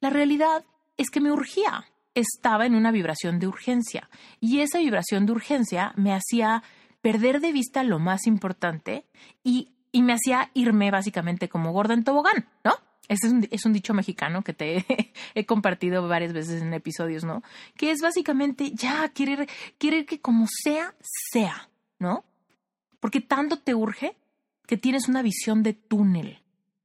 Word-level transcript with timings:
La 0.00 0.10
realidad 0.10 0.64
es 0.96 1.10
que 1.10 1.20
me 1.20 1.32
urgía. 1.32 1.84
Estaba 2.14 2.66
en 2.66 2.74
una 2.74 2.90
vibración 2.90 3.38
de 3.38 3.46
urgencia 3.46 4.10
y 4.40 4.60
esa 4.60 4.78
vibración 4.78 5.26
de 5.26 5.32
urgencia 5.32 5.92
me 5.96 6.12
hacía 6.12 6.62
perder 7.00 7.40
de 7.40 7.52
vista 7.52 7.82
lo 7.84 7.98
más 7.98 8.26
importante 8.26 9.04
y, 9.44 9.70
y 9.92 10.02
me 10.02 10.14
hacía 10.14 10.50
irme 10.54 10.90
básicamente 10.90 11.48
como 11.48 11.72
gorda 11.72 11.94
en 11.94 12.04
tobogán, 12.04 12.48
¿no? 12.64 12.74
Ese 13.10 13.26
es 13.26 13.32
un, 13.32 13.48
es 13.50 13.64
un 13.64 13.72
dicho 13.72 13.92
mexicano 13.92 14.42
que 14.42 14.52
te 14.52 14.86
he 15.34 15.44
compartido 15.44 16.06
varias 16.06 16.32
veces 16.32 16.62
en 16.62 16.72
episodios, 16.72 17.24
¿no? 17.24 17.42
Que 17.76 17.90
es 17.90 18.00
básicamente 18.00 18.70
ya 18.72 19.08
querer, 19.08 19.48
que 19.78 20.20
como 20.20 20.46
sea, 20.48 20.94
sea, 21.32 21.68
¿no? 21.98 22.24
Porque 23.00 23.20
tanto 23.20 23.58
te 23.58 23.74
urge 23.74 24.16
que 24.66 24.76
tienes 24.76 25.08
una 25.08 25.22
visión 25.22 25.64
de 25.64 25.72
túnel. 25.74 26.40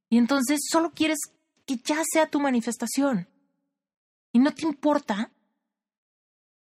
Y 0.10 0.18
entonces 0.18 0.62
solo 0.68 0.94
quieres 0.96 1.20
que 1.66 1.78
ya 1.78 2.02
sea 2.04 2.28
tu 2.28 2.40
manifestación. 2.40 3.28
Y 4.32 4.40
no 4.40 4.54
te 4.54 4.66
importa 4.66 5.32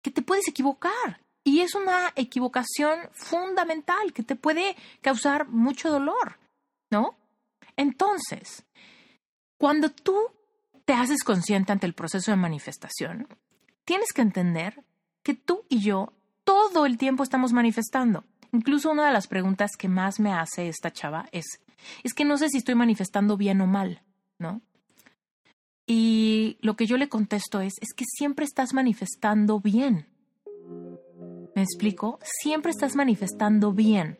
que 0.02 0.10
te 0.10 0.22
puedes 0.22 0.48
equivocar. 0.48 1.20
Y 1.42 1.60
es 1.60 1.74
una 1.74 2.12
equivocación 2.16 2.98
fundamental 3.12 4.12
que 4.12 4.22
te 4.22 4.36
puede 4.36 4.76
causar 5.00 5.48
mucho 5.48 5.90
dolor, 5.90 6.38
¿no? 6.90 7.16
Entonces, 7.76 8.64
cuando 9.56 9.90
tú 9.90 10.16
te 10.84 10.92
haces 10.92 11.22
consciente 11.24 11.72
ante 11.72 11.86
el 11.86 11.94
proceso 11.94 12.30
de 12.30 12.36
manifestación, 12.36 13.26
tienes 13.84 14.12
que 14.12 14.22
entender 14.22 14.84
que 15.22 15.34
tú 15.34 15.64
y 15.68 15.80
yo 15.80 16.12
todo 16.44 16.84
el 16.84 16.98
tiempo 16.98 17.22
estamos 17.22 17.52
manifestando. 17.52 18.24
Incluso 18.52 18.90
una 18.90 19.06
de 19.06 19.12
las 19.12 19.28
preguntas 19.28 19.72
que 19.78 19.88
más 19.88 20.18
me 20.20 20.32
hace 20.32 20.68
esta 20.68 20.92
chava 20.92 21.28
es, 21.32 21.46
es 22.02 22.12
que 22.12 22.24
no 22.24 22.36
sé 22.36 22.48
si 22.48 22.58
estoy 22.58 22.74
manifestando 22.74 23.36
bien 23.36 23.60
o 23.60 23.66
mal, 23.66 24.02
¿no? 24.38 24.60
Y 25.92 26.56
lo 26.60 26.76
que 26.76 26.86
yo 26.86 26.96
le 26.96 27.08
contesto 27.08 27.60
es, 27.60 27.72
es 27.80 27.92
que 27.96 28.04
siempre 28.06 28.44
estás 28.44 28.72
manifestando 28.72 29.58
bien. 29.58 30.06
¿Me 31.56 31.62
explico? 31.62 32.20
Siempre 32.22 32.70
estás 32.70 32.94
manifestando 32.94 33.72
bien. 33.72 34.16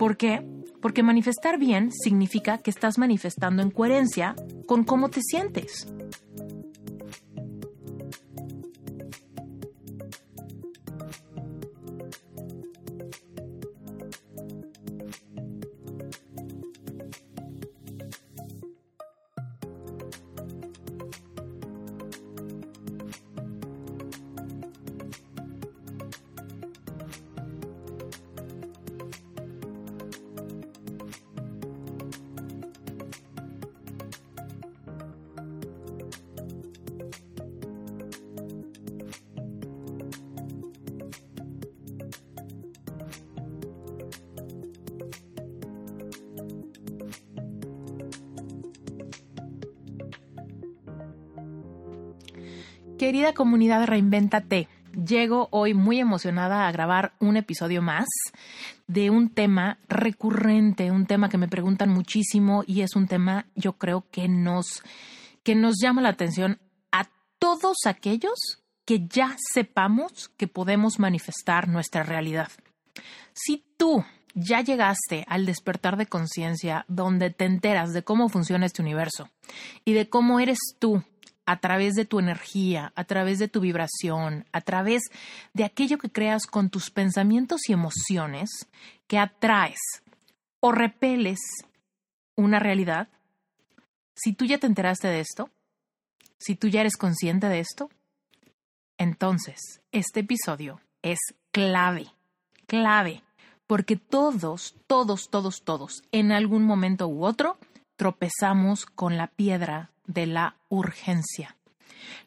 ¿Por 0.00 0.16
qué? 0.16 0.44
Porque 0.82 1.04
manifestar 1.04 1.60
bien 1.60 1.92
significa 1.92 2.58
que 2.58 2.70
estás 2.70 2.98
manifestando 2.98 3.62
en 3.62 3.70
coherencia 3.70 4.34
con 4.66 4.82
cómo 4.82 5.08
te 5.08 5.20
sientes. 5.22 5.86
Querida 52.98 53.34
comunidad 53.34 53.80
de 53.80 53.86
Reinvéntate, 53.86 54.68
llego 54.92 55.48
hoy 55.50 55.74
muy 55.74 56.00
emocionada 56.00 56.66
a 56.66 56.72
grabar 56.72 57.12
un 57.20 57.36
episodio 57.36 57.82
más 57.82 58.06
de 58.86 59.10
un 59.10 59.28
tema 59.28 59.78
recurrente, 59.86 60.90
un 60.90 61.04
tema 61.04 61.28
que 61.28 61.36
me 61.36 61.46
preguntan 61.46 61.90
muchísimo 61.90 62.64
y 62.66 62.80
es 62.80 62.96
un 62.96 63.06
tema 63.06 63.44
yo 63.54 63.74
creo 63.74 64.06
que 64.10 64.28
nos 64.28 64.82
que 65.42 65.54
nos 65.54 65.74
llama 65.78 66.00
la 66.00 66.08
atención 66.08 66.58
a 66.90 67.10
todos 67.38 67.76
aquellos 67.84 68.62
que 68.86 69.06
ya 69.06 69.36
sepamos 69.52 70.30
que 70.38 70.48
podemos 70.48 70.98
manifestar 70.98 71.68
nuestra 71.68 72.02
realidad. 72.02 72.48
Si 73.34 73.62
tú 73.76 74.06
ya 74.34 74.62
llegaste 74.62 75.26
al 75.28 75.44
despertar 75.44 75.98
de 75.98 76.06
conciencia 76.06 76.86
donde 76.88 77.28
te 77.28 77.44
enteras 77.44 77.92
de 77.92 78.04
cómo 78.04 78.30
funciona 78.30 78.64
este 78.64 78.80
universo 78.80 79.28
y 79.84 79.92
de 79.92 80.08
cómo 80.08 80.40
eres 80.40 80.58
tú 80.78 81.02
a 81.46 81.58
través 81.60 81.94
de 81.94 82.04
tu 82.04 82.18
energía, 82.18 82.92
a 82.96 83.04
través 83.04 83.38
de 83.38 83.48
tu 83.48 83.60
vibración, 83.60 84.44
a 84.52 84.60
través 84.60 85.04
de 85.54 85.64
aquello 85.64 85.96
que 85.96 86.10
creas 86.10 86.46
con 86.46 86.70
tus 86.70 86.90
pensamientos 86.90 87.68
y 87.68 87.72
emociones, 87.72 88.50
que 89.06 89.18
atraes 89.18 89.80
o 90.60 90.72
repeles 90.72 91.38
una 92.36 92.58
realidad, 92.58 93.08
si 94.14 94.32
tú 94.32 94.44
ya 94.44 94.58
te 94.58 94.66
enteraste 94.66 95.08
de 95.08 95.20
esto, 95.20 95.50
si 96.38 96.56
tú 96.56 96.68
ya 96.68 96.80
eres 96.80 96.96
consciente 96.96 97.48
de 97.48 97.60
esto, 97.60 97.88
entonces 98.98 99.80
este 99.92 100.20
episodio 100.20 100.80
es 101.02 101.18
clave, 101.52 102.06
clave, 102.66 103.22
porque 103.66 103.96
todos, 103.96 104.74
todos, 104.86 105.28
todos, 105.30 105.62
todos, 105.62 106.02
en 106.12 106.32
algún 106.32 106.64
momento 106.64 107.08
u 107.08 107.24
otro, 107.24 107.58
tropezamos 107.96 108.86
con 108.86 109.16
la 109.16 109.28
piedra 109.28 109.90
de 110.06 110.26
la 110.26 110.56
urgencia. 110.68 111.56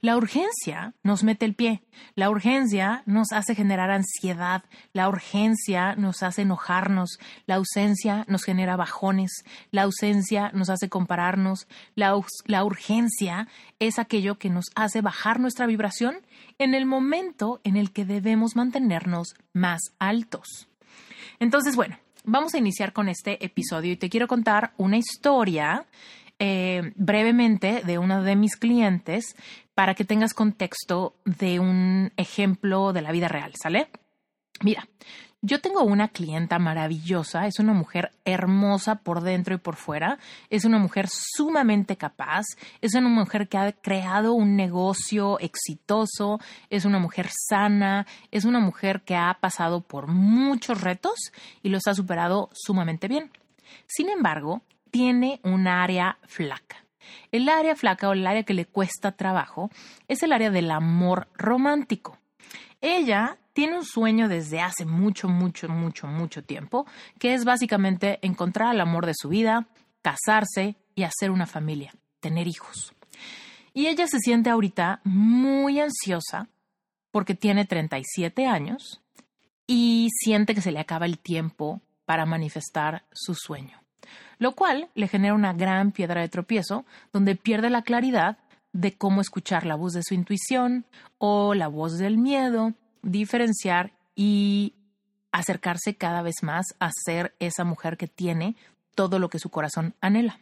La 0.02 0.16
urgencia 0.16 0.94
nos 1.04 1.24
mete 1.24 1.46
el 1.46 1.56
pie, 1.56 1.82
la 2.16 2.30
urgencia 2.30 3.04
nos 3.06 3.34
hace 3.34 3.54
generar 3.54 3.92
ansiedad, 3.92 4.64
la 4.94 5.10
urgencia 5.10 5.96
nos 5.96 6.24
hace 6.24 6.44
enojarnos, 6.44 7.20
la 7.46 7.56
ausencia 7.56 8.24
nos 8.30 8.44
genera 8.44 8.78
bajones, 8.78 9.44
la 9.72 9.84
ausencia 9.84 10.52
nos 10.54 10.70
hace 10.70 10.88
compararnos, 10.88 11.68
la, 11.96 12.18
la, 12.46 12.64
urgencia 12.64 13.50
es 13.80 14.00
aquello 14.00 14.38
que 14.38 14.50
nos 14.50 14.66
hace 14.76 15.02
bajar 15.02 15.42
nuestra 15.42 15.66
vibración 15.66 16.16
en 16.60 16.76
el 16.76 16.86
momento 16.86 17.60
en 17.66 17.76
el 17.76 17.92
que 17.92 18.06
debemos 18.06 18.56
mantenernos 18.56 19.36
más 19.52 19.82
altos. 20.00 20.70
Entonces, 21.40 21.76
bueno, 21.76 21.98
vamos 22.24 22.54
a 22.54 22.58
iniciar 22.58 22.94
con 22.94 23.10
este 23.10 23.44
episodio 23.44 23.92
y 23.92 23.98
te 23.98 24.10
quiero 24.10 24.28
contar 24.28 24.74
una 24.78 24.98
historia 24.98 25.86
eh, 26.40 26.94
brevemente 26.96 27.82
de 27.86 27.98
uno 27.98 28.24
de 28.24 28.36
mis 28.36 28.56
clientes 28.56 29.36
para 29.74 29.94
que 29.94 30.06
tengas 30.06 30.34
contexto 30.34 31.16
de 31.26 31.60
un 31.60 32.12
ejemplo 32.18 32.94
de 32.94 33.02
la 33.02 33.12
vida 33.12 33.28
real, 33.28 33.54
¿sale? 33.62 33.90
Mira, 34.62 34.88
yo 35.42 35.62
tengo 35.62 35.84
una 35.84 36.10
clienta 36.10 36.60
maravillosa, 36.60 37.48
es 37.48 37.60
una 37.60 37.72
mujer 37.72 38.12
hermosa 38.26 38.96
por 38.96 39.22
dentro 39.22 39.56
y 39.56 39.58
por 39.58 39.78
fuera, 39.78 40.20
es 40.50 40.66
una 40.66 40.80
mujer 40.80 41.08
sumamente 41.08 41.96
capaz, 41.96 42.44
es 42.82 42.94
una 42.94 43.08
mujer 43.08 43.48
que 43.48 43.58
ha 43.58 43.72
creado 43.72 44.34
un 44.34 44.58
negocio 44.58 45.40
exitoso, 45.40 46.40
es 46.70 46.84
una 46.84 47.00
mujer 47.00 47.30
sana, 47.32 48.06
es 48.32 48.44
una 48.44 48.60
mujer 48.60 49.02
que 49.04 49.16
ha 49.16 49.38
pasado 49.40 49.80
por 49.80 50.08
muchos 50.08 50.82
retos 50.82 51.32
y 51.64 51.70
los 51.70 51.88
ha 51.88 51.94
superado 51.94 52.50
sumamente 52.52 53.08
bien. 53.08 53.32
Sin 53.88 54.10
embargo, 54.10 54.62
tiene 54.92 55.40
un 55.44 55.68
área 55.68 56.18
flaca. 56.28 56.86
El 57.32 57.50
área 57.50 57.76
flaca 57.76 58.10
o 58.10 58.14
el 58.14 58.26
área 58.26 58.44
que 58.44 58.54
le 58.54 58.66
cuesta 58.66 59.12
trabajo 59.12 59.70
es 60.08 60.24
el 60.24 60.32
área 60.32 60.52
del 60.52 60.72
amor 60.72 61.28
romántico. 61.36 62.18
Ella 62.82 63.38
tiene 63.54 63.78
un 63.78 63.86
sueño 63.86 64.28
desde 64.28 64.62
hace 64.62 64.86
mucho, 64.86 65.28
mucho, 65.28 65.68
mucho, 65.68 66.08
mucho 66.08 66.44
tiempo, 66.44 66.86
que 67.20 67.34
es 67.34 67.46
básicamente 67.46 68.20
encontrar 68.22 68.74
el 68.74 68.82
amor 68.82 69.06
de 69.06 69.14
su 69.16 69.30
vida, 69.30 69.68
casarse 70.02 70.76
y 70.96 71.04
hacer 71.04 71.32
una 71.32 71.46
familia, 71.46 71.94
tener 72.20 72.48
hijos. 72.48 72.94
Y 73.74 73.88
ella 73.88 74.08
se 74.08 74.20
siente 74.20 74.50
ahorita 74.50 75.02
muy 75.04 75.80
ansiosa 75.80 76.48
porque 77.12 77.36
tiene 77.36 77.66
37 77.66 78.46
años 78.46 79.02
y 79.68 80.10
siente 80.20 80.56
que 80.56 80.62
se 80.62 80.72
le 80.72 80.80
acaba 80.80 81.06
el 81.06 81.20
tiempo 81.20 81.82
para 82.06 82.26
manifestar 82.26 83.04
su 83.12 83.36
sueño 83.36 83.79
lo 84.38 84.54
cual 84.54 84.90
le 84.96 85.08
genera 85.08 85.34
una 85.34 85.54
gran 85.54 85.92
piedra 85.92 86.22
de 86.22 86.30
tropiezo 86.30 86.86
donde 87.12 87.36
pierde 87.36 87.70
la 87.70 87.82
claridad 87.82 88.38
de 88.72 88.94
cómo 88.94 89.22
escuchar 89.22 89.66
la 89.66 89.76
voz 89.76 89.94
de 89.94 90.04
su 90.04 90.14
intuición 90.14 90.86
o 91.18 91.54
la 91.54 91.68
voz 91.68 91.98
del 91.98 92.18
miedo, 92.18 92.74
diferenciar 93.02 93.92
y 94.16 94.74
acercarse 95.32 95.96
cada 95.96 96.22
vez 96.22 96.44
más 96.44 96.66
a 96.80 96.90
ser 97.06 97.36
esa 97.40 97.64
mujer 97.64 97.98
que 97.98 98.08
tiene 98.08 98.56
todo 98.96 99.20
lo 99.20 99.30
que 99.30 99.40
su 99.40 99.50
corazón 99.50 99.96
anhela. 100.02 100.40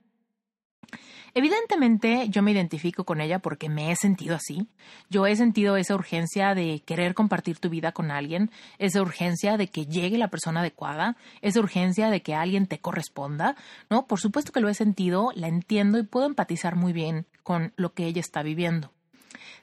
Evidentemente 1.38 2.30
yo 2.30 2.42
me 2.42 2.52
identifico 2.52 3.04
con 3.04 3.22
ella 3.22 3.38
porque 3.38 3.70
me 3.70 3.92
he 3.92 3.96
sentido 3.96 4.36
así. 4.36 4.68
Yo 5.12 5.28
he 5.28 5.36
sentido 5.36 5.78
esa 5.78 5.94
urgencia 5.94 6.56
de 6.56 6.82
querer 6.84 7.14
compartir 7.14 7.60
tu 7.60 7.70
vida 7.70 7.92
con 7.92 8.10
alguien, 8.10 8.50
esa 8.80 9.04
urgencia 9.04 9.56
de 9.56 9.68
que 9.68 9.86
llegue 9.86 10.18
la 10.18 10.30
persona 10.30 10.62
adecuada, 10.62 11.16
esa 11.44 11.60
urgencia 11.60 12.10
de 12.10 12.24
que 12.24 12.34
alguien 12.34 12.66
te 12.66 12.80
corresponda, 12.80 13.56
¿no? 13.88 14.08
Por 14.08 14.20
supuesto 14.20 14.52
que 14.52 14.62
lo 14.62 14.68
he 14.68 14.74
sentido, 14.74 15.30
la 15.36 15.48
entiendo 15.48 16.00
y 16.00 16.04
puedo 16.04 16.26
empatizar 16.26 16.76
muy 16.76 16.92
bien 16.92 17.28
con 17.44 17.72
lo 17.76 17.94
que 17.94 18.08
ella 18.08 18.22
está 18.22 18.42
viviendo. 18.42 18.92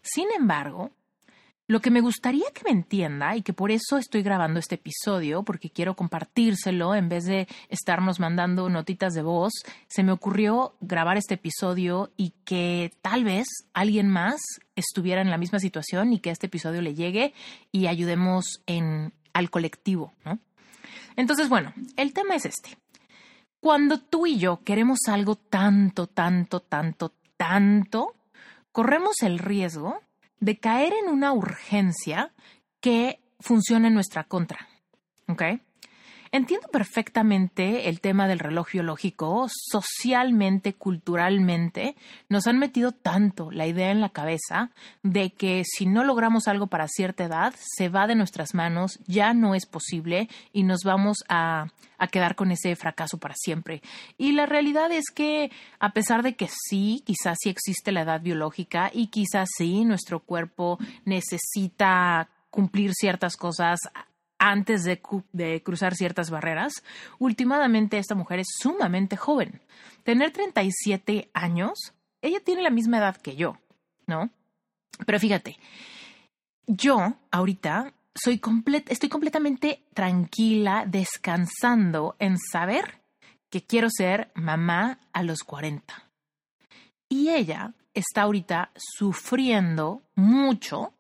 Sin 0.01 0.29
embargo, 0.31 0.93
lo 1.67 1.81
que 1.81 1.91
me 1.91 2.01
gustaría 2.01 2.45
que 2.53 2.63
me 2.65 2.71
entienda 2.71 3.37
y 3.37 3.43
que 3.43 3.55
por 3.55 3.71
eso 3.71 3.97
estoy 3.97 4.23
grabando 4.23 4.61
este 4.61 4.75
episodio, 4.75 5.43
porque 5.45 5.71
quiero 5.71 5.95
compartírselo 5.95 6.95
en 6.95 7.09
vez 7.09 7.25
de 7.25 7.49
estarnos 7.69 8.21
mandando 8.21 8.69
notitas 8.69 9.15
de 9.15 9.23
voz, 9.23 9.53
se 9.89 10.03
me 10.03 10.13
ocurrió 10.13 10.75
grabar 10.81 11.17
este 11.17 11.35
episodio 11.35 12.13
y 12.17 12.35
que 12.45 12.93
tal 13.01 13.25
vez 13.25 13.47
alguien 13.73 14.11
más 14.11 14.41
estuviera 14.77 15.23
en 15.23 15.31
la 15.31 15.39
misma 15.39 15.59
situación 15.59 16.13
y 16.13 16.21
que 16.21 16.31
este 16.31 16.47
episodio 16.47 16.83
le 16.83 16.95
llegue 16.95 17.33
y 17.73 17.87
ayudemos 17.87 18.63
en, 18.67 19.15
al 19.33 19.51
colectivo, 19.51 20.13
¿no? 20.25 20.39
Entonces, 21.17 21.49
bueno, 21.49 21.73
el 21.97 22.13
tema 22.13 22.35
es 22.35 22.45
este. 22.45 22.77
Cuando 23.61 24.01
tú 24.01 24.27
y 24.27 24.37
yo 24.37 24.63
queremos 24.65 24.99
algo 25.09 25.37
tanto, 25.37 26.09
tanto, 26.09 26.61
tanto, 26.61 27.15
tanto, 27.37 28.15
corremos 28.73 29.23
el 29.23 29.39
riesgo 29.39 30.03
de 30.41 30.59
caer 30.59 30.93
en 30.93 31.09
una 31.11 31.33
urgencia 31.33 32.33
que 32.81 33.21
funcione 33.41 33.89
en 33.89 33.95
nuestra 33.95 34.25
contra. 34.25 34.69
¿Ok? 35.29 35.43
Entiendo 36.35 36.67
perfectamente 36.67 37.89
el 37.89 38.01
tema 38.01 38.27
del 38.27 38.41
reloj 38.41 38.73
biológico. 38.73 39.47
Socialmente, 39.49 40.75
culturalmente, 40.75 41.95
nos 42.29 42.49
han 42.49 42.59
metido 42.59 42.91
tanto 42.91 43.53
la 43.53 43.69
idea 43.69 43.93
en 43.93 44.01
la 44.01 44.09
cabeza 44.09 44.73
de 45.05 45.31
que 45.31 45.63
si 45.65 45.87
no 45.87 46.03
logramos 46.03 46.49
algo 46.49 46.67
para 46.67 46.89
cierta 46.89 47.23
edad, 47.23 47.55
se 47.57 47.89
va 47.89 48.09
de 48.09 48.17
nuestras 48.17 48.53
manos, 48.53 48.99
ya 49.07 49.33
no 49.33 49.55
es 49.55 49.65
posible 49.65 50.29
y 50.53 50.65
nos 50.65 50.81
vamos 50.83 51.19
a, 51.29 51.67
a 51.99 52.09
quedar 52.09 52.35
con 52.35 52.51
ese 52.51 52.75
fracaso 52.75 53.19
para 53.19 53.37
siempre. 53.37 53.81
Y 54.19 54.33
la 54.33 54.47
realidad 54.47 54.91
es 54.91 55.13
que, 55.15 55.53
a 55.79 55.93
pesar 55.93 56.25
de 56.25 56.35
que 56.35 56.49
sí, 56.49 57.05
quizás 57.07 57.39
sí 57.41 57.49
existe 57.49 57.93
la 57.93 58.01
edad 58.01 58.21
biológica 58.21 58.91
y 58.93 59.07
quizás 59.07 59.49
sí, 59.57 59.85
nuestro 59.85 60.19
cuerpo 60.19 60.81
necesita 61.05 62.29
cumplir 62.51 62.93
ciertas 62.93 63.37
cosas 63.37 63.79
antes 64.45 64.85
de, 64.85 65.63
cruzar 65.63 65.95
ciertas 65.95 66.29
barreras, 66.29 66.85
últimamente 67.19 67.97
esta 67.97 68.15
mujer 68.15 68.41
es 68.41 68.49
sumamente 68.59 69.17
joven. 69.17 69.63
Tener 70.03 70.33
37 70.33 71.31
años, 71.33 71.95
ella 72.21 72.41
tiene 72.45 72.63
la 72.63 72.71
misma 72.71 72.99
edad 72.99 73.17
que 73.17 73.37
yo, 73.37 73.57
¿no? 74.07 74.31
Pero 75.07 75.19
fíjate, 75.19 75.57
yo 76.67 77.15
ahorita 77.31 77.95
soy 78.15 78.41
estoy 78.89 79.09
completamente 79.09 79.83
tranquila, 79.95 80.85
descansando 80.87 82.15
en 82.19 82.37
saber 82.39 83.01
que 83.51 83.65
quiero 83.65 83.89
ser 83.91 84.31
mamá 84.35 84.99
a 85.15 85.23
los 85.23 85.43
40. 85.43 85.95
Y 87.09 87.31
ella 87.31 87.73
está 87.95 88.23
ahorita 88.23 88.73
sufriendo 88.77 90.03
mucho 90.15 90.93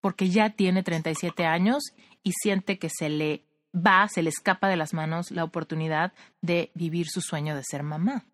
porque 0.00 0.28
ya 0.30 0.50
tiene 0.50 0.82
37 0.82 1.46
años 1.46 1.94
y 2.22 2.32
siente 2.32 2.78
que 2.78 2.88
se 2.90 3.08
le 3.08 3.44
va, 3.74 4.08
se 4.08 4.22
le 4.22 4.30
escapa 4.30 4.68
de 4.68 4.76
las 4.76 4.92
manos 4.92 5.30
la 5.30 5.44
oportunidad 5.44 6.12
de 6.40 6.70
vivir 6.74 7.06
su 7.08 7.20
sueño 7.20 7.54
de 7.54 7.64
ser 7.64 7.82
mamá. 7.82 8.24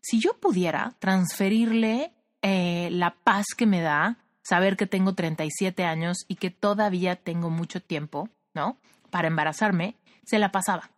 Si 0.00 0.20
yo 0.20 0.34
pudiera 0.38 0.94
transferirle 0.98 2.12
eh, 2.42 2.88
la 2.92 3.14
paz 3.14 3.46
que 3.56 3.66
me 3.66 3.80
da 3.80 4.18
saber 4.42 4.76
que 4.76 4.86
tengo 4.86 5.14
37 5.14 5.84
años 5.84 6.24
y 6.28 6.36
que 6.36 6.50
todavía 6.50 7.16
tengo 7.16 7.50
mucho 7.50 7.82
tiempo, 7.82 8.30
¿no? 8.54 8.78
Para 9.10 9.28
embarazarme, 9.28 9.96
se 10.24 10.38
la 10.38 10.50
pasaba. 10.52 10.90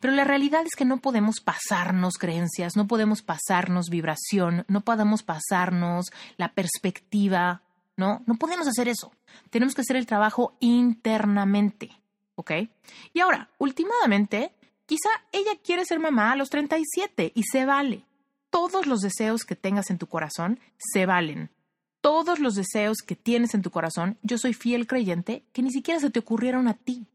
Pero 0.00 0.12
la 0.12 0.22
realidad 0.22 0.62
es 0.64 0.76
que 0.76 0.84
no 0.84 0.98
podemos 0.98 1.40
pasarnos 1.40 2.18
creencias, 2.18 2.76
no 2.76 2.86
podemos 2.86 3.22
pasarnos 3.22 3.88
vibración, 3.88 4.64
no 4.68 4.82
podemos 4.82 5.24
pasarnos 5.24 6.12
la 6.36 6.52
perspectiva 6.52 7.62
¿no? 7.98 8.22
No 8.26 8.36
podemos 8.36 8.66
hacer 8.66 8.88
eso. 8.88 9.12
Tenemos 9.50 9.74
que 9.74 9.82
hacer 9.82 9.96
el 9.96 10.06
trabajo 10.06 10.56
internamente, 10.60 11.90
¿ok? 12.34 12.52
Y 13.12 13.20
ahora, 13.20 13.50
últimamente, 13.58 14.52
quizá 14.86 15.08
ella 15.32 15.52
quiere 15.62 15.84
ser 15.84 15.98
mamá 15.98 16.32
a 16.32 16.36
los 16.36 16.50
37 16.50 17.32
y 17.34 17.42
se 17.44 17.64
vale. 17.64 18.04
Todos 18.50 18.86
los 18.86 19.00
deseos 19.00 19.44
que 19.44 19.56
tengas 19.56 19.90
en 19.90 19.98
tu 19.98 20.06
corazón 20.06 20.58
se 20.78 21.06
valen. 21.06 21.50
Todos 22.00 22.38
los 22.38 22.54
deseos 22.54 22.98
que 22.98 23.16
tienes 23.16 23.54
en 23.54 23.62
tu 23.62 23.70
corazón, 23.70 24.18
yo 24.22 24.38
soy 24.38 24.54
fiel 24.54 24.86
creyente 24.86 25.44
que 25.52 25.62
ni 25.62 25.70
siquiera 25.70 26.00
se 26.00 26.10
te 26.10 26.20
ocurrieron 26.20 26.68
a 26.68 26.74
ti. 26.74 27.06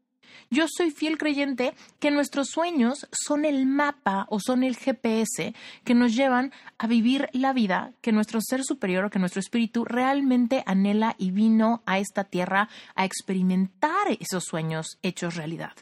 Yo 0.50 0.66
soy 0.68 0.90
fiel 0.90 1.18
creyente 1.18 1.74
que 1.98 2.10
nuestros 2.10 2.48
sueños 2.48 3.06
son 3.12 3.44
el 3.44 3.66
mapa 3.66 4.26
o 4.28 4.40
son 4.40 4.62
el 4.62 4.76
GPS 4.76 5.54
que 5.84 5.94
nos 5.94 6.14
llevan 6.14 6.52
a 6.78 6.86
vivir 6.86 7.28
la 7.32 7.52
vida 7.52 7.92
que 8.00 8.12
nuestro 8.12 8.40
ser 8.40 8.64
superior 8.64 9.04
o 9.04 9.10
que 9.10 9.18
nuestro 9.18 9.40
espíritu 9.40 9.84
realmente 9.84 10.62
anhela 10.66 11.14
y 11.18 11.30
vino 11.30 11.82
a 11.86 11.98
esta 11.98 12.24
tierra 12.24 12.68
a 12.94 13.04
experimentar 13.04 14.08
esos 14.20 14.44
sueños 14.44 14.98
hechos 15.02 15.36
realidad. 15.36 15.72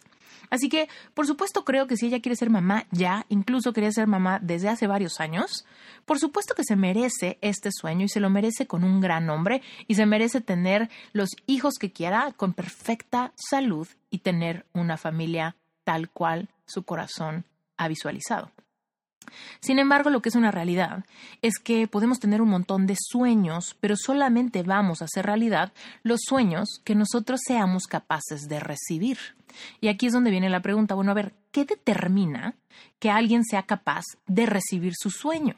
Así 0.53 0.69
que, 0.69 0.91
por 1.15 1.27
supuesto, 1.27 1.65
creo 1.65 1.87
que 1.87 1.97
si 1.97 2.09
ella 2.09 2.21
quiere 2.21 2.37
ser 2.37 2.51
mamá 2.51 2.85
ya, 2.91 3.25
incluso 3.31 3.73
quería 3.73 3.91
ser 3.91 4.07
mamá 4.07 4.39
desde 4.39 4.69
hace 4.69 4.87
varios 4.87 5.19
años, 5.19 5.65
por 6.05 6.19
supuesto 6.19 6.55
que 6.55 6.63
se 6.63 6.77
merece 6.77 7.39
este 7.41 7.71
sueño 7.73 8.05
y 8.05 8.11
se 8.11 8.21
lo 8.21 8.29
merece 8.29 8.67
con 8.67 8.85
un 8.85 9.01
gran 9.01 9.25
nombre 9.25 9.63
y 9.89 9.95
se 9.95 10.05
merece 10.05 10.43
tener 10.43 10.91
los 11.15 11.31
hijos 11.47 11.77
que 11.81 11.91
quiera 11.91 12.33
con 12.37 12.53
perfecta 12.53 13.33
salud 13.35 13.89
y 14.11 14.19
tener 14.19 14.67
una 14.75 14.99
familia 14.99 15.57
tal 15.85 16.11
cual 16.11 16.51
su 16.67 16.83
corazón 16.83 17.47
ha 17.79 17.89
visualizado. 17.89 18.51
Sin 19.61 19.79
embargo, 19.79 20.11
lo 20.11 20.21
que 20.21 20.29
es 20.29 20.35
una 20.35 20.51
realidad 20.51 21.07
es 21.41 21.55
que 21.59 21.89
podemos 21.89 22.21
tener 22.21 22.43
un 22.43 22.51
montón 22.51 22.87
de 22.87 22.97
sueños, 22.99 23.75
pero 23.81 23.97
solamente 23.97 24.63
vamos 24.63 25.01
a 25.01 25.07
hacer 25.07 25.25
realidad 25.25 25.73
los 26.03 26.21
sueños 26.27 26.81
que 26.85 26.95
nosotros 26.95 27.41
seamos 27.47 27.87
capaces 27.87 28.49
de 28.49 28.61
recibir. 28.61 29.19
Y 29.81 29.89
aquí 29.89 30.07
es 30.07 30.13
donde 30.13 30.31
viene 30.31 30.51
la 30.51 30.63
pregunta, 30.63 30.95
bueno, 30.95 31.11
a 31.13 31.15
ver, 31.15 31.35
¿qué 31.51 31.65
determina 31.65 32.55
que 32.99 33.11
alguien 33.11 33.45
sea 33.45 33.65
capaz 33.65 34.05
de 34.27 34.47
recibir 34.47 34.93
su 34.97 35.11
sueño? 35.11 35.57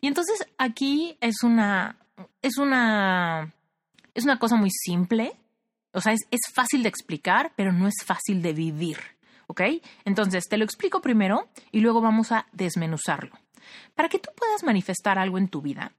Y 0.00 0.06
entonces 0.06 0.46
aquí 0.58 1.16
es 1.20 1.42
una, 1.42 1.96
es 2.42 2.58
una, 2.58 3.52
es 4.14 4.24
una 4.24 4.38
cosa 4.38 4.56
muy 4.56 4.70
simple, 4.70 5.32
o 5.92 6.00
sea, 6.00 6.12
es, 6.12 6.20
es 6.30 6.40
fácil 6.54 6.82
de 6.82 6.88
explicar, 6.88 7.52
pero 7.56 7.72
no 7.72 7.86
es 7.86 7.94
fácil 8.04 8.42
de 8.42 8.52
vivir. 8.52 8.98
¿ok? 9.46 9.62
Entonces, 10.04 10.48
te 10.48 10.56
lo 10.56 10.64
explico 10.64 11.00
primero 11.00 11.48
y 11.70 11.80
luego 11.80 12.00
vamos 12.00 12.32
a 12.32 12.46
desmenuzarlo. 12.52 13.38
Para 13.94 14.08
que 14.08 14.18
tú 14.18 14.30
puedas 14.36 14.62
manifestar 14.62 15.18
algo 15.18 15.38
en 15.38 15.48
tu 15.48 15.62
vida, 15.62 15.92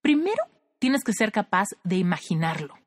primero 0.00 0.44
tienes 0.78 1.04
que 1.04 1.12
ser 1.12 1.32
capaz 1.32 1.66
de 1.84 1.96
imaginarlo. 1.96 2.79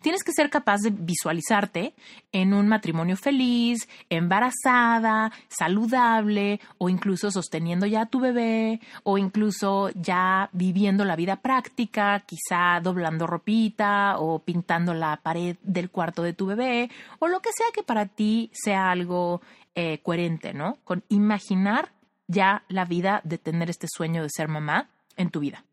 Tienes 0.00 0.22
que 0.22 0.32
ser 0.32 0.50
capaz 0.50 0.80
de 0.82 0.90
visualizarte 0.90 1.94
en 2.32 2.52
un 2.54 2.68
matrimonio 2.68 3.16
feliz, 3.16 3.88
embarazada, 4.10 5.32
saludable 5.48 6.60
o 6.78 6.88
incluso 6.88 7.30
sosteniendo 7.30 7.86
ya 7.86 8.02
a 8.02 8.06
tu 8.06 8.20
bebé 8.20 8.80
o 9.02 9.18
incluso 9.18 9.90
ya 9.94 10.50
viviendo 10.52 11.04
la 11.04 11.16
vida 11.16 11.36
práctica, 11.36 12.24
quizá 12.26 12.80
doblando 12.80 13.26
ropita 13.26 14.18
o 14.18 14.38
pintando 14.40 14.94
la 14.94 15.16
pared 15.16 15.56
del 15.62 15.90
cuarto 15.90 16.22
de 16.22 16.32
tu 16.32 16.46
bebé 16.46 16.90
o 17.18 17.28
lo 17.28 17.40
que 17.40 17.50
sea 17.52 17.66
que 17.72 17.82
para 17.82 18.06
ti 18.06 18.50
sea 18.52 18.90
algo 18.90 19.40
eh, 19.74 19.98
coherente, 20.02 20.54
¿no? 20.54 20.78
Con 20.84 21.04
imaginar 21.08 21.92
ya 22.28 22.64
la 22.68 22.84
vida 22.84 23.20
de 23.24 23.38
tener 23.38 23.70
este 23.70 23.86
sueño 23.88 24.22
de 24.22 24.30
ser 24.30 24.48
mamá 24.48 24.88
en 25.16 25.30
tu 25.30 25.40
vida. 25.40 25.64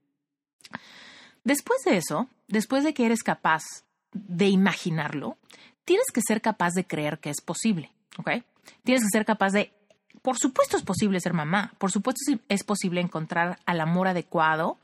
Después 1.44 1.82
de 1.86 1.98
eso, 1.98 2.28
después 2.48 2.84
de 2.84 2.94
que 2.94 3.06
eres 3.06 3.24
capaz 3.24 3.64
de 4.14 4.48
imaginarlo, 4.48 5.38
tienes 5.86 6.08
que 6.14 6.22
ser 6.22 6.42
capaz 6.42 6.74
de 6.74 6.86
creer 6.86 7.20
que 7.20 7.30
es 7.30 7.42
posible, 7.42 7.92
¿ok? 8.18 8.44
Tienes 8.84 9.04
que 9.04 9.10
ser 9.12 9.26
capaz 9.26 9.52
de, 9.52 9.74
por 10.22 10.38
supuesto 10.38 10.78
es 10.78 10.84
posible 10.84 11.20
ser 11.20 11.34
mamá, 11.34 11.74
por 11.78 11.92
supuesto 11.92 12.22
es 12.48 12.64
posible 12.64 13.02
encontrar 13.02 13.60
al 13.66 13.82
amor 13.82 14.08
adecuado, 14.08 14.78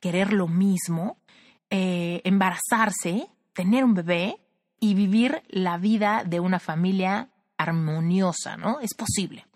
querer 0.00 0.32
lo 0.32 0.48
mismo, 0.48 1.18
eh, 1.70 2.22
embarazarse, 2.24 3.28
tener 3.52 3.84
un 3.84 3.94
bebé 3.94 4.38
y 4.80 4.94
vivir 4.94 5.42
la 5.48 5.78
vida 5.78 6.22
de 6.24 6.40
una 6.40 6.60
familia 6.60 7.28
armoniosa, 7.58 8.56
¿no? 8.56 8.80
Es 8.80 8.94
posible. 8.94 9.46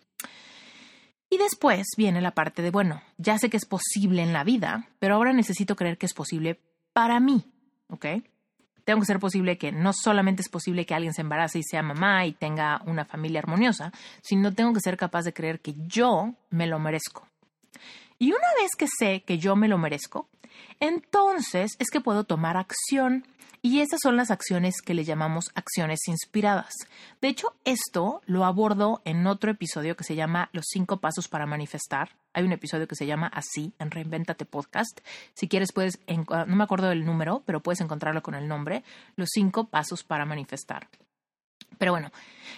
Y 1.30 1.38
después 1.38 1.87
viene 1.96 2.20
la 2.20 2.32
parte 2.32 2.60
de, 2.60 2.70
bueno, 2.70 3.00
ya 3.16 3.38
sé 3.38 3.49
que 3.49 3.56
es 3.56 3.64
posible 3.64 4.22
en 4.22 4.32
la 4.32 4.42
vida, 4.42 4.88
pero 4.99 5.14
ahora 5.14 5.32
necesito 5.32 5.76
creer 5.76 5.96
que 5.96 6.06
es 6.06 6.12
posible 6.12 6.60
para 6.92 7.20
mí, 7.20 7.44
¿ok? 7.88 8.06
Tengo 8.84 9.00
que 9.00 9.06
ser 9.06 9.20
posible 9.20 9.56
que 9.56 9.70
no 9.70 9.92
solamente 9.92 10.42
es 10.42 10.49
posible 10.49 10.84
que 10.84 10.94
alguien 10.94 11.14
se 11.14 11.20
embarace 11.20 11.60
y 11.60 11.62
sea 11.62 11.82
mamá 11.82 12.26
y 12.26 12.32
tenga 12.32 12.82
una 12.87 13.04
familia 13.04 13.38
armoniosa, 13.38 13.92
sino 14.20 14.52
tengo 14.52 14.72
que 14.72 14.80
ser 14.80 14.96
capaz 14.96 15.22
de 15.22 15.32
creer 15.32 15.60
que 15.60 15.75
yo 15.87 16.34
me 16.50 16.66
lo 16.66 16.80
merezco. 16.80 17.28
Y 18.18 18.32
una 18.32 18.49
vez 18.60 18.70
que 18.76 18.87
sé 18.88 19.22
que 19.22 19.38
yo 19.38 19.54
me 19.54 19.68
lo 19.68 19.78
merezco, 19.78 20.28
entonces 20.80 21.76
es 21.78 21.90
que 21.90 22.00
puedo 22.00 22.25
tomar 22.25 22.56
acción 22.56 23.25
y 23.62 23.81
esas 23.81 24.00
son 24.02 24.17
las 24.17 24.31
acciones 24.31 24.81
que 24.81 24.95
le 24.95 25.05
llamamos 25.05 25.50
acciones 25.55 26.00
inspiradas. 26.09 26.75
De 27.21 27.29
hecho, 27.29 27.55
esto 27.64 28.23
lo 28.26 28.45
abordo 28.45 29.02
en 29.05 29.26
otro 29.26 29.50
episodio 29.50 29.97
que 29.97 30.05
se 30.05 30.14
llama 30.14 30.49
Los 30.52 30.67
cinco 30.69 30.99
pasos 30.99 31.29
para 31.29 31.47
manifestar. 31.47 32.11
Hay 32.33 32.45
un 32.45 32.52
episodio 32.52 32.88
que 32.88 32.97
se 32.97 33.07
llama 33.07 33.26
así 33.26 33.73
en 33.79 33.90
Reinventate 33.90 34.47
Podcast. 34.47 35.00
Si 35.35 35.49
quieres 35.49 35.73
puedes, 35.73 35.99
no 36.09 36.57
me 36.57 36.64
acuerdo 36.64 36.88
del 36.88 37.05
número, 37.05 37.43
pero 37.45 37.61
puedes 37.61 37.81
encontrarlo 37.81 38.23
con 38.23 38.35
el 38.35 38.49
nombre, 38.49 38.83
Los 39.17 39.29
cinco 39.33 39.64
pasos 39.64 40.05
para 40.05 40.25
manifestar. 40.25 40.88
Pero 41.78 41.92
bueno, 41.92 42.10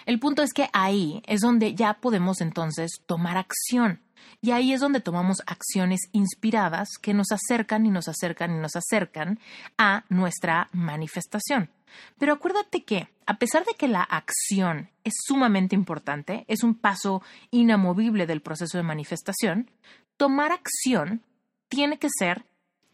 el 0.05 0.19
punto 0.19 0.41
es 0.41 0.53
que 0.53 0.69
ahí 0.73 1.21
es 1.27 1.41
donde 1.41 1.75
ya 1.75 1.95
podemos 1.95 2.41
entonces 2.41 3.01
tomar 3.05 3.37
acción. 3.37 4.01
Y 4.41 4.51
ahí 4.51 4.73
es 4.73 4.81
donde 4.81 4.99
tomamos 4.99 5.37
acciones 5.45 6.01
inspiradas 6.11 6.89
que 7.01 7.13
nos 7.13 7.31
acercan 7.31 7.85
y 7.85 7.89
nos 7.89 8.07
acercan 8.09 8.51
y 8.51 8.59
nos 8.59 8.75
acercan 8.75 9.39
a 9.77 10.03
nuestra 10.09 10.67
manifestación. 10.73 11.69
Pero 12.17 12.33
acuérdate 12.33 12.83
que, 12.83 13.07
a 13.25 13.37
pesar 13.37 13.63
de 13.65 13.73
que 13.77 13.87
la 13.87 14.01
acción 14.01 14.89
es 15.03 15.13
sumamente 15.25 15.75
importante, 15.75 16.45
es 16.47 16.63
un 16.63 16.75
paso 16.75 17.21
inamovible 17.51 18.25
del 18.25 18.41
proceso 18.41 18.77
de 18.77 18.83
manifestación, 18.83 19.71
tomar 20.17 20.51
acción 20.51 21.23
tiene 21.69 21.97
que 21.97 22.09
ser 22.09 22.45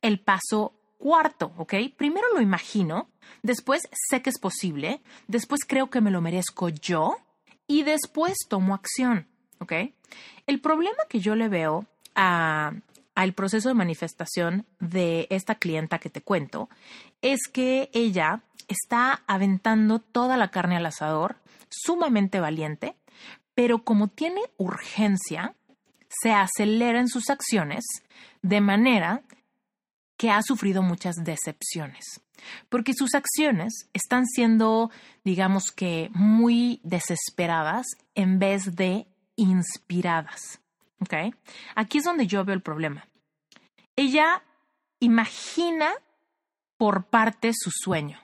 el 0.01 0.19
paso 0.19 0.78
cuarto, 1.00 1.53
¿ok? 1.58 1.74
Primero 1.98 2.27
lo 2.34 2.41
imagino, 2.41 3.10
después 3.41 3.89
sé 4.10 4.22
que 4.22 4.29
es 4.29 4.38
posible, 4.38 5.01
después 5.27 5.62
creo 5.65 5.89
que 5.89 6.01
me 6.01 6.12
lo 6.12 6.22
merezco 6.22 6.70
yo 6.70 7.18
y 7.65 7.82
después 7.84 8.36
tomo 8.48 8.75
acción, 8.75 9.27
¿ok? 9.60 9.74
El 10.46 10.62
problema 10.62 10.98
que 11.10 11.20
yo 11.20 11.36
le 11.36 11.50
veo 11.50 11.88
al 12.13 13.34
proceso 13.34 13.70
de 13.70 13.75
manifestación 13.75 14.65
de 14.79 15.27
esta 15.29 15.56
clienta 15.56 16.00
que 16.00 16.10
te 16.10 16.22
cuento 16.22 16.70
es 17.22 17.39
que 17.51 17.89
ella 17.94 18.44
está 18.68 19.24
aventando 19.25 20.00
toda 20.00 20.38
la 20.38 20.51
carne 20.51 20.75
al 20.75 20.86
asador, 20.86 21.38
sumamente 21.70 22.39
valiente, 22.39 22.96
pero 23.56 23.84
como 23.84 24.10
tiene 24.10 24.41
urgencia, 24.58 25.56
se 26.10 26.32
acelera 26.32 27.00
en 27.00 27.08
sus 27.08 27.29
acciones 27.29 27.86
de 28.41 28.62
manera 28.62 29.22
que 30.19 30.29
ha 30.29 30.41
sufrido 30.43 30.83
muchas 30.83 31.15
decepciones, 31.23 32.19
porque 32.67 32.93
sus 32.93 33.15
acciones 33.15 33.89
están 33.93 34.25
siendo, 34.25 34.91
digamos 35.23 35.71
que, 35.71 36.09
muy 36.13 36.81
desesperadas 36.83 37.88
en 38.15 38.38
vez 38.38 38.75
de 38.75 39.07
inspiradas. 39.38 40.59
¿Ok? 40.99 41.33
Aquí 41.73 41.99
es 41.99 42.03
donde 42.03 42.27
yo 42.27 42.43
veo 42.43 42.53
el 42.53 42.61
problema. 42.61 43.07
Ella 43.95 44.43
imagina 44.99 45.89
por 46.75 47.05
parte 47.05 47.51
su 47.53 47.71
sueño. 47.71 48.19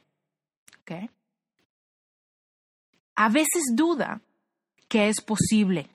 ¿Ok? 0.82 1.10
A 3.16 3.30
veces 3.30 3.64
duda 3.74 4.20
que 4.90 5.08
es 5.08 5.22
posible 5.22 5.90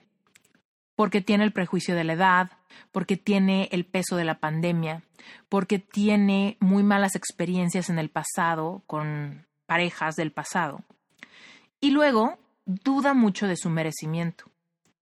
porque 0.95 1.21
tiene 1.21 1.43
el 1.43 1.53
prejuicio 1.53 1.93
de 1.93 2.05
la 2.05 2.13
edad, 2.13 2.51
porque 2.91 3.17
tiene 3.17 3.69
el 3.71 3.85
peso 3.85 4.15
de 4.15 4.25
la 4.25 4.39
pandemia, 4.39 5.03
porque 5.49 5.79
tiene 5.79 6.57
muy 6.59 6.83
malas 6.83 7.15
experiencias 7.15 7.89
en 7.89 7.99
el 7.99 8.09
pasado 8.09 8.83
con 8.87 9.45
parejas 9.65 10.15
del 10.15 10.31
pasado. 10.31 10.81
Y 11.79 11.91
luego 11.91 12.37
duda 12.65 13.13
mucho 13.13 13.47
de 13.47 13.57
su 13.57 13.69
merecimiento 13.69 14.51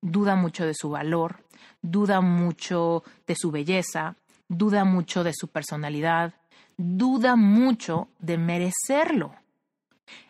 duda 0.01 0.35
mucho 0.35 0.65
de 0.65 0.73
su 0.73 0.89
valor, 0.89 1.43
duda 1.81 2.21
mucho 2.21 3.03
de 3.27 3.35
su 3.35 3.51
belleza, 3.51 4.15
duda 4.47 4.85
mucho 4.85 5.23
de 5.23 5.33
su 5.33 5.49
personalidad, 5.49 6.33
duda 6.77 7.35
mucho 7.35 8.09
de 8.19 8.37
merecerlo. 8.37 9.35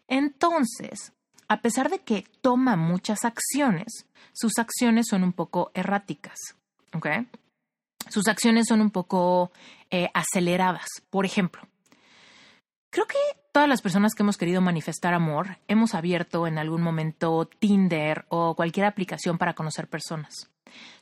Entonces, 0.08 1.14
a 1.48 1.62
pesar 1.62 1.90
de 1.90 2.00
que 2.00 2.26
toma 2.42 2.76
muchas 2.76 3.26
acciones, 3.26 4.08
sus 4.34 4.58
acciones 4.58 5.08
son 5.10 5.24
un 5.24 5.34
poco 5.34 5.72
erráticas. 5.74 6.38
¿Ok? 6.94 7.08
Sus 8.10 8.28
acciones 8.28 8.68
son 8.68 8.82
un 8.82 8.92
poco 8.92 9.52
eh, 9.92 10.10
aceleradas. 10.14 10.88
Por 11.10 11.26
ejemplo, 11.26 11.62
creo 12.90 13.06
que 13.06 13.18
todas 13.52 13.70
las 13.70 13.82
personas 13.82 14.14
que 14.14 14.24
hemos 14.24 14.38
querido 14.38 14.62
manifestar 14.62 15.14
amor 15.14 15.58
hemos 15.68 15.94
abierto 15.94 16.48
en 16.48 16.58
algún 16.58 16.82
momento 16.82 17.46
Tinder 17.60 18.26
o 18.30 18.56
cualquier 18.56 18.86
aplicación 18.86 19.38
para 19.38 19.54
conocer 19.54 19.88
personas. 19.88 20.50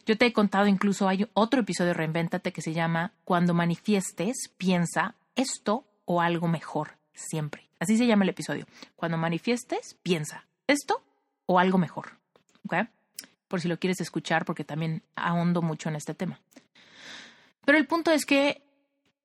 Yo 0.05 0.17
te 0.17 0.25
he 0.25 0.33
contado 0.33 0.67
incluso 0.67 1.07
hay 1.07 1.27
otro 1.33 1.61
episodio 1.61 1.89
de 1.89 1.95
Reinvéntate 1.95 2.53
que 2.53 2.61
se 2.61 2.73
llama 2.73 3.13
Cuando 3.23 3.53
manifiestes, 3.53 4.49
piensa 4.57 5.15
esto 5.35 5.85
o 6.05 6.21
algo 6.21 6.47
mejor, 6.47 6.97
siempre. 7.13 7.69
Así 7.79 7.97
se 7.97 8.07
llama 8.07 8.23
el 8.23 8.29
episodio. 8.29 8.65
Cuando 8.95 9.17
manifiestes, 9.17 9.97
piensa 10.01 10.47
esto 10.67 11.03
o 11.45 11.59
algo 11.59 11.77
mejor. 11.77 12.17
¿Ok? 12.65 12.87
Por 13.47 13.61
si 13.61 13.67
lo 13.67 13.79
quieres 13.79 14.01
escuchar, 14.01 14.45
porque 14.45 14.63
también 14.63 15.03
ahondo 15.15 15.61
mucho 15.61 15.89
en 15.89 15.95
este 15.95 16.13
tema. 16.13 16.39
Pero 17.65 17.77
el 17.77 17.87
punto 17.87 18.11
es 18.11 18.25
que 18.25 18.61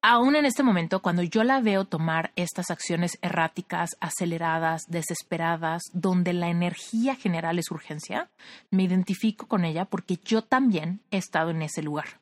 Aún 0.04 0.34
en 0.34 0.44
este 0.46 0.64
momento, 0.64 1.00
cuando 1.00 1.22
yo 1.22 1.44
la 1.44 1.60
veo 1.60 1.84
tomar 1.84 2.32
estas 2.34 2.72
acciones 2.72 3.18
erráticas, 3.22 3.90
aceleradas, 4.00 4.82
desesperadas, 4.88 5.84
donde 5.92 6.32
la 6.32 6.48
energía 6.48 7.14
general 7.14 7.60
es 7.60 7.70
urgencia, 7.70 8.28
me 8.72 8.82
identifico 8.82 9.46
con 9.46 9.64
ella 9.64 9.84
porque 9.84 10.18
yo 10.24 10.42
también 10.42 11.02
he 11.12 11.18
estado 11.18 11.50
en 11.50 11.62
ese 11.62 11.82
lugar. 11.82 12.20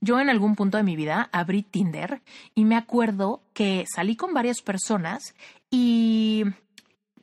Yo 0.00 0.20
en 0.20 0.30
algún 0.30 0.54
punto 0.54 0.76
de 0.76 0.84
mi 0.84 0.94
vida 0.94 1.28
abrí 1.32 1.64
Tinder 1.64 2.22
y 2.54 2.64
me 2.64 2.76
acuerdo 2.76 3.42
que 3.52 3.84
salí 3.92 4.14
con 4.14 4.32
varias 4.32 4.62
personas 4.62 5.34
y 5.72 6.44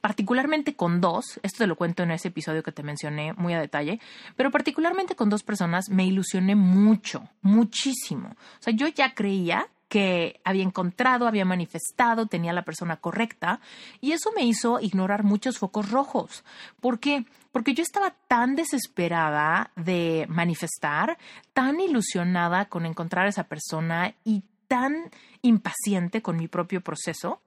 particularmente 0.05 0.75
con 0.75 1.01
dos, 1.01 1.39
esto 1.41 1.63
te 1.63 1.67
lo 1.67 1.75
cuento 1.75 2.03
en 2.03 2.11
ese 2.11 2.27
episodio 2.27 2.61
que 2.61 2.71
te 2.71 2.83
mencioné 2.83 3.33
muy 3.33 3.55
a 3.55 3.59
detalle, 3.59 3.99
pero 4.35 4.51
particularmente 4.51 5.15
con 5.15 5.31
dos 5.31 5.41
personas 5.41 5.89
me 5.89 6.05
ilusioné 6.05 6.53
mucho, 6.53 7.27
muchísimo. 7.41 8.29
O 8.29 8.61
sea, 8.61 8.71
yo 8.71 8.87
ya 8.87 9.15
creía 9.15 9.67
que 9.87 10.39
había 10.43 10.61
encontrado, 10.61 11.25
había 11.27 11.43
manifestado, 11.43 12.27
tenía 12.27 12.53
la 12.53 12.61
persona 12.61 12.97
correcta, 12.97 13.61
y 13.99 14.11
eso 14.11 14.29
me 14.35 14.43
hizo 14.43 14.79
ignorar 14.79 15.23
muchos 15.23 15.57
focos 15.57 15.89
rojos. 15.89 16.43
¿Por 16.81 16.99
qué? 16.99 17.25
Porque 17.51 17.73
yo 17.73 17.81
estaba 17.81 18.13
tan 18.27 18.55
desesperada 18.55 19.71
de 19.75 20.27
manifestar, 20.29 21.17
tan 21.53 21.79
ilusionada 21.79 22.65
con 22.65 22.85
encontrar 22.85 23.25
a 23.25 23.29
esa 23.29 23.45
persona 23.45 24.13
y 24.23 24.43
tan 24.67 25.09
impaciente 25.41 26.21
con 26.21 26.37
mi 26.37 26.47
propio 26.47 26.81
proceso, 26.81 27.41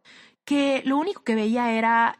que 0.45 0.83
lo 0.85 0.97
único 0.97 1.23
que 1.23 1.37
veía 1.37 1.71
era 1.71 2.19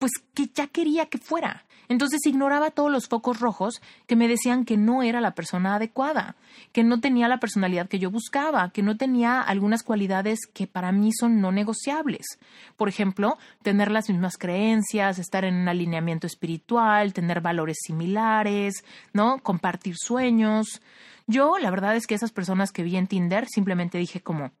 pues 0.00 0.12
que 0.34 0.48
ya 0.52 0.66
quería 0.66 1.06
que 1.06 1.18
fuera. 1.18 1.66
Entonces 1.88 2.20
ignoraba 2.24 2.70
todos 2.70 2.90
los 2.90 3.06
focos 3.06 3.38
rojos 3.38 3.82
que 4.06 4.16
me 4.16 4.28
decían 4.28 4.64
que 4.64 4.76
no 4.76 5.02
era 5.02 5.20
la 5.20 5.34
persona 5.34 5.74
adecuada, 5.74 6.36
que 6.72 6.84
no 6.84 7.00
tenía 7.00 7.28
la 7.28 7.38
personalidad 7.38 7.88
que 7.88 7.98
yo 7.98 8.10
buscaba, 8.10 8.70
que 8.70 8.82
no 8.82 8.96
tenía 8.96 9.42
algunas 9.42 9.82
cualidades 9.82 10.38
que 10.54 10.66
para 10.66 10.90
mí 10.90 11.10
son 11.12 11.40
no 11.40 11.52
negociables. 11.52 12.38
Por 12.76 12.88
ejemplo, 12.88 13.36
tener 13.62 13.90
las 13.90 14.08
mismas 14.08 14.38
creencias, 14.38 15.18
estar 15.18 15.44
en 15.44 15.56
un 15.56 15.68
alineamiento 15.68 16.26
espiritual, 16.26 17.12
tener 17.12 17.42
valores 17.42 17.78
similares, 17.84 18.84
¿no? 19.12 19.40
Compartir 19.42 19.96
sueños. 19.98 20.80
Yo, 21.26 21.58
la 21.58 21.70
verdad 21.70 21.94
es 21.96 22.06
que 22.06 22.14
esas 22.14 22.32
personas 22.32 22.72
que 22.72 22.84
vi 22.84 22.96
en 22.96 23.06
Tinder 23.06 23.46
simplemente 23.48 23.98
dije 23.98 24.22
como, 24.22 24.52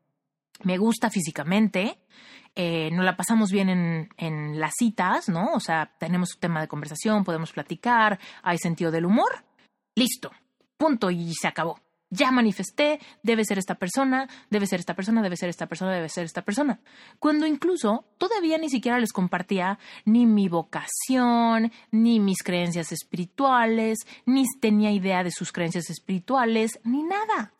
me 0.62 0.78
gusta 0.78 1.10
físicamente, 1.10 1.98
eh, 2.54 2.90
nos 2.92 3.04
la 3.04 3.16
pasamos 3.16 3.50
bien 3.50 3.68
en, 3.68 4.08
en 4.16 4.58
las 4.58 4.72
citas, 4.76 5.28
¿no? 5.28 5.52
O 5.54 5.60
sea, 5.60 5.94
tenemos 5.98 6.34
un 6.34 6.40
tema 6.40 6.60
de 6.60 6.68
conversación, 6.68 7.24
podemos 7.24 7.52
platicar, 7.52 8.18
hay 8.42 8.58
sentido 8.58 8.90
del 8.90 9.06
humor, 9.06 9.44
listo, 9.94 10.32
punto 10.76 11.10
y 11.10 11.32
se 11.34 11.48
acabó. 11.48 11.80
Ya 12.12 12.32
manifesté, 12.32 12.98
debe 13.22 13.44
ser 13.44 13.58
esta 13.58 13.76
persona, 13.76 14.28
debe 14.50 14.66
ser 14.66 14.80
esta 14.80 14.94
persona, 14.94 15.22
debe 15.22 15.36
ser 15.36 15.48
esta 15.48 15.66
persona, 15.66 15.92
debe 15.92 16.08
ser 16.08 16.24
esta 16.24 16.42
persona. 16.42 16.80
Cuando 17.20 17.46
incluso 17.46 18.04
todavía 18.18 18.58
ni 18.58 18.68
siquiera 18.68 18.98
les 18.98 19.12
compartía 19.12 19.78
ni 20.04 20.26
mi 20.26 20.48
vocación, 20.48 21.70
ni 21.92 22.18
mis 22.18 22.42
creencias 22.42 22.90
espirituales, 22.90 23.98
ni 24.26 24.44
tenía 24.60 24.90
idea 24.90 25.22
de 25.22 25.30
sus 25.30 25.52
creencias 25.52 25.88
espirituales, 25.88 26.80
ni 26.82 27.04
nada. 27.04 27.52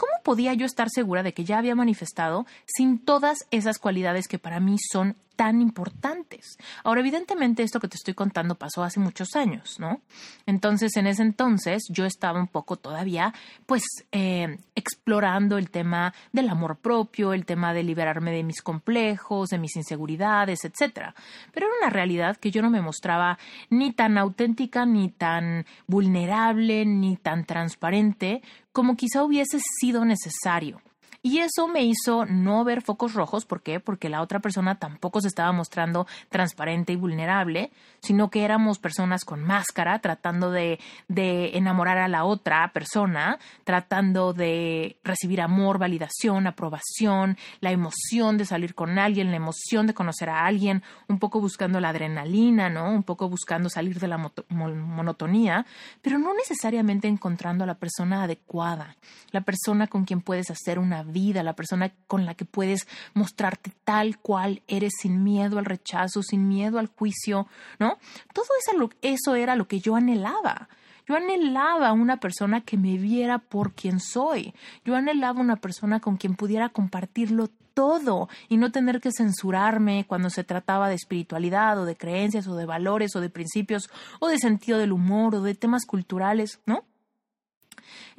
¿Cómo 0.00 0.12
podía 0.22 0.54
yo 0.54 0.64
estar 0.64 0.88
segura 0.88 1.22
de 1.22 1.34
que 1.34 1.44
ya 1.44 1.58
había 1.58 1.74
manifestado 1.74 2.46
sin 2.64 2.98
todas 2.98 3.40
esas 3.50 3.78
cualidades 3.78 4.28
que 4.28 4.38
para 4.38 4.58
mí 4.58 4.76
son 4.78 5.14
tan 5.40 5.62
importantes. 5.62 6.58
Ahora, 6.84 7.00
evidentemente, 7.00 7.62
esto 7.62 7.80
que 7.80 7.88
te 7.88 7.96
estoy 7.96 8.12
contando 8.12 8.56
pasó 8.56 8.84
hace 8.84 9.00
muchos 9.00 9.36
años, 9.36 9.80
¿no? 9.80 10.02
Entonces, 10.44 10.94
en 10.98 11.06
ese 11.06 11.22
entonces, 11.22 11.84
yo 11.88 12.04
estaba 12.04 12.38
un 12.38 12.46
poco 12.46 12.76
todavía, 12.76 13.32
pues, 13.64 13.82
eh, 14.12 14.58
explorando 14.74 15.56
el 15.56 15.70
tema 15.70 16.12
del 16.30 16.50
amor 16.50 16.76
propio, 16.76 17.32
el 17.32 17.46
tema 17.46 17.72
de 17.72 17.84
liberarme 17.84 18.32
de 18.32 18.42
mis 18.42 18.60
complejos, 18.60 19.48
de 19.48 19.56
mis 19.56 19.76
inseguridades, 19.76 20.66
etcétera. 20.66 21.14
Pero 21.54 21.68
era 21.68 21.76
una 21.84 21.90
realidad 21.90 22.36
que 22.36 22.50
yo 22.50 22.60
no 22.60 22.68
me 22.68 22.82
mostraba 22.82 23.38
ni 23.70 23.94
tan 23.94 24.18
auténtica, 24.18 24.84
ni 24.84 25.08
tan 25.08 25.64
vulnerable, 25.86 26.84
ni 26.84 27.16
tan 27.16 27.46
transparente 27.46 28.42
como 28.72 28.94
quizá 28.94 29.24
hubiese 29.24 29.58
sido 29.80 30.04
necesario. 30.04 30.82
Y 31.22 31.38
eso 31.40 31.68
me 31.68 31.84
hizo 31.84 32.24
no 32.24 32.64
ver 32.64 32.80
focos 32.80 33.12
rojos. 33.12 33.44
¿Por 33.44 33.60
qué? 33.62 33.78
Porque 33.78 34.08
la 34.08 34.22
otra 34.22 34.40
persona 34.40 34.76
tampoco 34.76 35.20
se 35.20 35.28
estaba 35.28 35.52
mostrando 35.52 36.06
transparente 36.30 36.94
y 36.94 36.96
vulnerable, 36.96 37.70
sino 38.00 38.30
que 38.30 38.42
éramos 38.42 38.78
personas 38.78 39.26
con 39.26 39.42
máscara 39.42 39.98
tratando 39.98 40.50
de, 40.50 40.80
de 41.08 41.58
enamorar 41.58 41.98
a 41.98 42.08
la 42.08 42.24
otra 42.24 42.72
persona, 42.72 43.38
tratando 43.64 44.32
de 44.32 44.96
recibir 45.04 45.42
amor, 45.42 45.76
validación, 45.76 46.46
aprobación, 46.46 47.36
la 47.60 47.70
emoción 47.70 48.38
de 48.38 48.46
salir 48.46 48.74
con 48.74 48.98
alguien, 48.98 49.30
la 49.30 49.36
emoción 49.36 49.86
de 49.86 49.94
conocer 49.94 50.30
a 50.30 50.46
alguien, 50.46 50.82
un 51.08 51.18
poco 51.18 51.40
buscando 51.40 51.80
la 51.80 51.90
adrenalina, 51.90 52.70
¿no? 52.70 52.90
Un 52.90 53.02
poco 53.02 53.28
buscando 53.28 53.68
salir 53.68 54.00
de 54.00 54.08
la 54.08 54.32
monotonía, 54.48 55.66
pero 56.00 56.18
no 56.18 56.32
necesariamente 56.34 57.08
encontrando 57.08 57.64
a 57.64 57.66
la 57.66 57.74
persona 57.74 58.24
adecuada, 58.24 58.96
la 59.32 59.42
persona 59.42 59.86
con 59.86 60.06
quien 60.06 60.22
puedes 60.22 60.50
hacer 60.50 60.78
una 60.78 61.02
vida, 61.10 61.42
la 61.42 61.54
persona 61.54 61.92
con 62.06 62.26
la 62.26 62.34
que 62.34 62.44
puedes 62.44 62.86
mostrarte 63.14 63.72
tal 63.84 64.18
cual 64.18 64.62
eres 64.66 64.92
sin 65.00 65.22
miedo 65.22 65.58
al 65.58 65.64
rechazo, 65.64 66.22
sin 66.22 66.48
miedo 66.48 66.78
al 66.78 66.86
juicio, 66.86 67.46
¿no? 67.78 67.98
Todo 68.32 68.46
eso, 68.58 68.90
eso 69.02 69.34
era 69.34 69.56
lo 69.56 69.68
que 69.68 69.80
yo 69.80 69.96
anhelaba. 69.96 70.68
Yo 71.06 71.16
anhelaba 71.16 71.92
una 71.92 72.18
persona 72.18 72.60
que 72.60 72.76
me 72.76 72.96
viera 72.96 73.38
por 73.38 73.72
quien 73.72 73.98
soy. 73.98 74.54
Yo 74.84 74.94
anhelaba 74.94 75.40
una 75.40 75.56
persona 75.56 75.98
con 75.98 76.16
quien 76.16 76.36
pudiera 76.36 76.68
compartirlo 76.68 77.48
todo 77.74 78.28
y 78.48 78.56
no 78.56 78.70
tener 78.70 79.00
que 79.00 79.10
censurarme 79.10 80.04
cuando 80.06 80.30
se 80.30 80.44
trataba 80.44 80.88
de 80.88 80.94
espiritualidad 80.94 81.78
o 81.80 81.84
de 81.84 81.96
creencias 81.96 82.46
o 82.46 82.54
de 82.54 82.66
valores 82.66 83.16
o 83.16 83.20
de 83.20 83.30
principios 83.30 83.90
o 84.20 84.28
de 84.28 84.38
sentido 84.38 84.78
del 84.78 84.92
humor 84.92 85.34
o 85.34 85.42
de 85.42 85.54
temas 85.54 85.84
culturales, 85.86 86.60
¿no? 86.66 86.84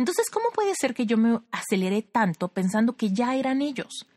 Entonces, 0.02 0.32
¿cómo 0.32 0.48
puede 0.52 0.74
ser 0.74 0.96
que 0.96 1.06
yo 1.06 1.16
me 1.16 1.42
aceleré 1.52 2.02
tanto 2.02 2.48
pensando 2.48 2.98
que 2.98 3.14
ya 3.14 3.36
eran 3.36 3.62
ellos? 3.62 4.08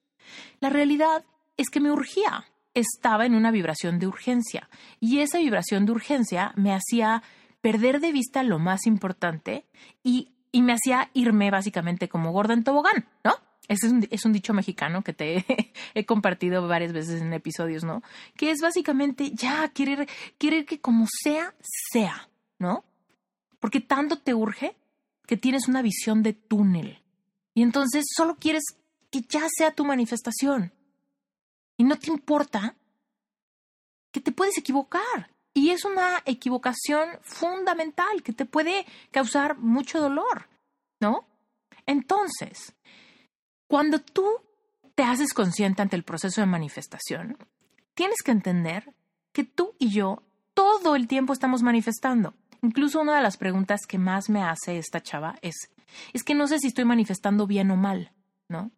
La 0.60 0.70
realidad 0.70 1.26
es 1.58 1.68
que 1.68 1.78
me 1.78 1.92
urgía, 1.92 2.46
estaba 2.72 3.26
en 3.26 3.34
una 3.34 3.50
vibración 3.50 3.98
de 3.98 4.06
urgencia 4.06 4.70
y 4.98 5.18
esa 5.18 5.40
vibración 5.40 5.84
de 5.84 5.92
urgencia 5.92 6.54
me 6.56 6.72
hacía 6.72 7.22
perder 7.60 8.00
de 8.00 8.12
vista 8.12 8.42
lo 8.42 8.58
más 8.58 8.86
importante 8.86 9.66
y, 10.02 10.32
y 10.52 10.62
me 10.62 10.72
hacía 10.72 11.10
irme 11.12 11.50
básicamente 11.50 12.08
como 12.08 12.32
gorda 12.32 12.54
en 12.54 12.64
tobogán, 12.64 13.06
¿no? 13.22 13.34
Ese 13.68 13.86
es 13.88 13.92
un, 13.92 14.08
es 14.10 14.24
un 14.24 14.32
dicho 14.32 14.54
mexicano 14.54 15.02
que 15.02 15.12
te 15.12 15.44
he 15.94 16.06
compartido 16.06 16.66
varias 16.66 16.94
veces 16.94 17.20
en 17.20 17.30
episodios, 17.34 17.84
¿no? 17.84 18.02
Que 18.36 18.50
es 18.50 18.62
básicamente 18.62 19.32
ya 19.32 19.68
querer, 19.68 20.08
querer 20.38 20.64
que 20.64 20.80
como 20.80 21.06
sea, 21.22 21.54
sea, 21.92 22.30
¿no? 22.58 22.84
Porque 23.60 23.82
tanto 23.82 24.16
te 24.18 24.32
urge 24.32 24.76
que 25.26 25.36
tienes 25.36 25.68
una 25.68 25.82
visión 25.82 26.22
de 26.22 26.32
túnel. 26.32 27.02
Y 27.54 27.62
entonces 27.62 28.04
solo 28.14 28.36
quieres 28.36 28.64
que 29.10 29.22
ya 29.22 29.46
sea 29.56 29.72
tu 29.72 29.84
manifestación. 29.84 30.72
Y 31.76 31.84
no 31.84 31.98
te 31.98 32.10
importa 32.10 32.76
que 34.10 34.20
te 34.20 34.32
puedes 34.32 34.58
equivocar. 34.58 35.30
Y 35.54 35.70
es 35.70 35.84
una 35.84 36.22
equivocación 36.24 37.08
fundamental 37.22 38.22
que 38.22 38.32
te 38.32 38.44
puede 38.44 38.86
causar 39.12 39.56
mucho 39.58 40.00
dolor, 40.00 40.48
¿no? 41.00 41.26
Entonces, 41.86 42.74
cuando 43.68 44.00
tú 44.00 44.26
te 44.94 45.04
haces 45.04 45.32
consciente 45.32 45.82
ante 45.82 45.96
el 45.96 46.02
proceso 46.02 46.40
de 46.40 46.46
manifestación, 46.46 47.38
tienes 47.94 48.22
que 48.24 48.32
entender 48.32 48.92
que 49.32 49.44
tú 49.44 49.74
y 49.78 49.90
yo 49.90 50.22
todo 50.54 50.96
el 50.96 51.08
tiempo 51.08 51.32
estamos 51.32 51.62
manifestando. 51.62 52.34
Incluso 52.64 53.02
una 53.02 53.16
de 53.16 53.23
las 53.23 53.37
preguntas 53.37 53.83
que 53.87 53.99
más 53.99 54.30
me 54.30 54.42
hace 54.42 54.78
esta 54.78 55.02
chava 55.02 55.37
es, 55.42 55.54
es 56.14 56.25
que 56.25 56.35
no 56.35 56.47
sé 56.47 56.59
si 56.59 56.68
estoy 56.68 56.87
manifestando 56.87 57.47
bien 57.47 57.71
o 57.71 57.76
mal, 57.76 58.12
¿no? 58.49 58.71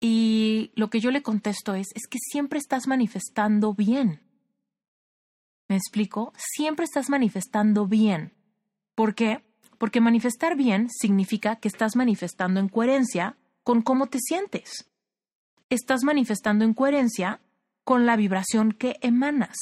Y 0.00 0.70
lo 0.74 0.90
que 0.90 1.00
yo 1.00 1.10
le 1.10 1.22
contesto 1.22 1.74
es, 1.74 1.86
es 1.94 2.06
que 2.06 2.18
siempre 2.20 2.58
estás 2.58 2.86
manifestando 2.86 3.72
bien. 3.72 4.20
¿Me 5.66 5.76
explico? 5.76 6.34
Siempre 6.36 6.84
estás 6.84 7.08
manifestando 7.08 7.86
bien. 7.86 8.34
¿Por 8.94 9.14
qué? 9.14 9.42
Porque 9.78 10.02
manifestar 10.02 10.54
bien 10.54 10.90
significa 10.90 11.56
que 11.56 11.68
estás 11.68 11.96
manifestando 11.96 12.60
en 12.60 12.68
coherencia 12.68 13.38
con 13.64 13.80
cómo 13.80 14.08
te 14.08 14.18
sientes. 14.20 14.90
Estás 15.70 16.04
manifestando 16.04 16.66
en 16.66 16.74
coherencia 16.74 17.40
con 17.84 18.04
la 18.04 18.16
vibración 18.16 18.72
que 18.72 18.98
emanas 19.00 19.56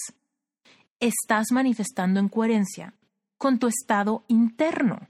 estás 1.01 1.53
manifestando 1.53 2.21
en 2.21 2.29
coherencia 2.29 2.95
con 3.39 3.59
tu 3.59 3.67
estado 3.67 4.25
interno. 4.29 5.09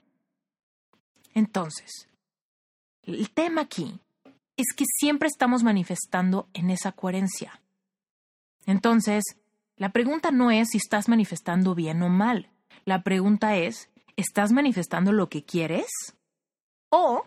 Entonces, 1.35 2.09
el 3.03 3.31
tema 3.31 3.63
aquí 3.63 4.01
es 4.57 4.67
que 4.75 4.85
siempre 4.99 5.29
estamos 5.29 5.63
manifestando 5.63 6.49
en 6.55 6.71
esa 6.71 6.93
coherencia. 6.93 7.61
Entonces, 8.65 9.23
la 9.77 9.91
pregunta 9.91 10.31
no 10.31 10.51
es 10.51 10.69
si 10.71 10.79
estás 10.79 11.09
manifestando 11.09 11.75
bien 11.75 12.03
o 12.03 12.09
mal. 12.09 12.51
La 12.85 13.03
pregunta 13.03 13.57
es, 13.57 13.91
¿estás 14.17 14.51
manifestando 14.53 15.13
lo 15.13 15.29
que 15.29 15.45
quieres? 15.45 15.87
O, 16.89 17.25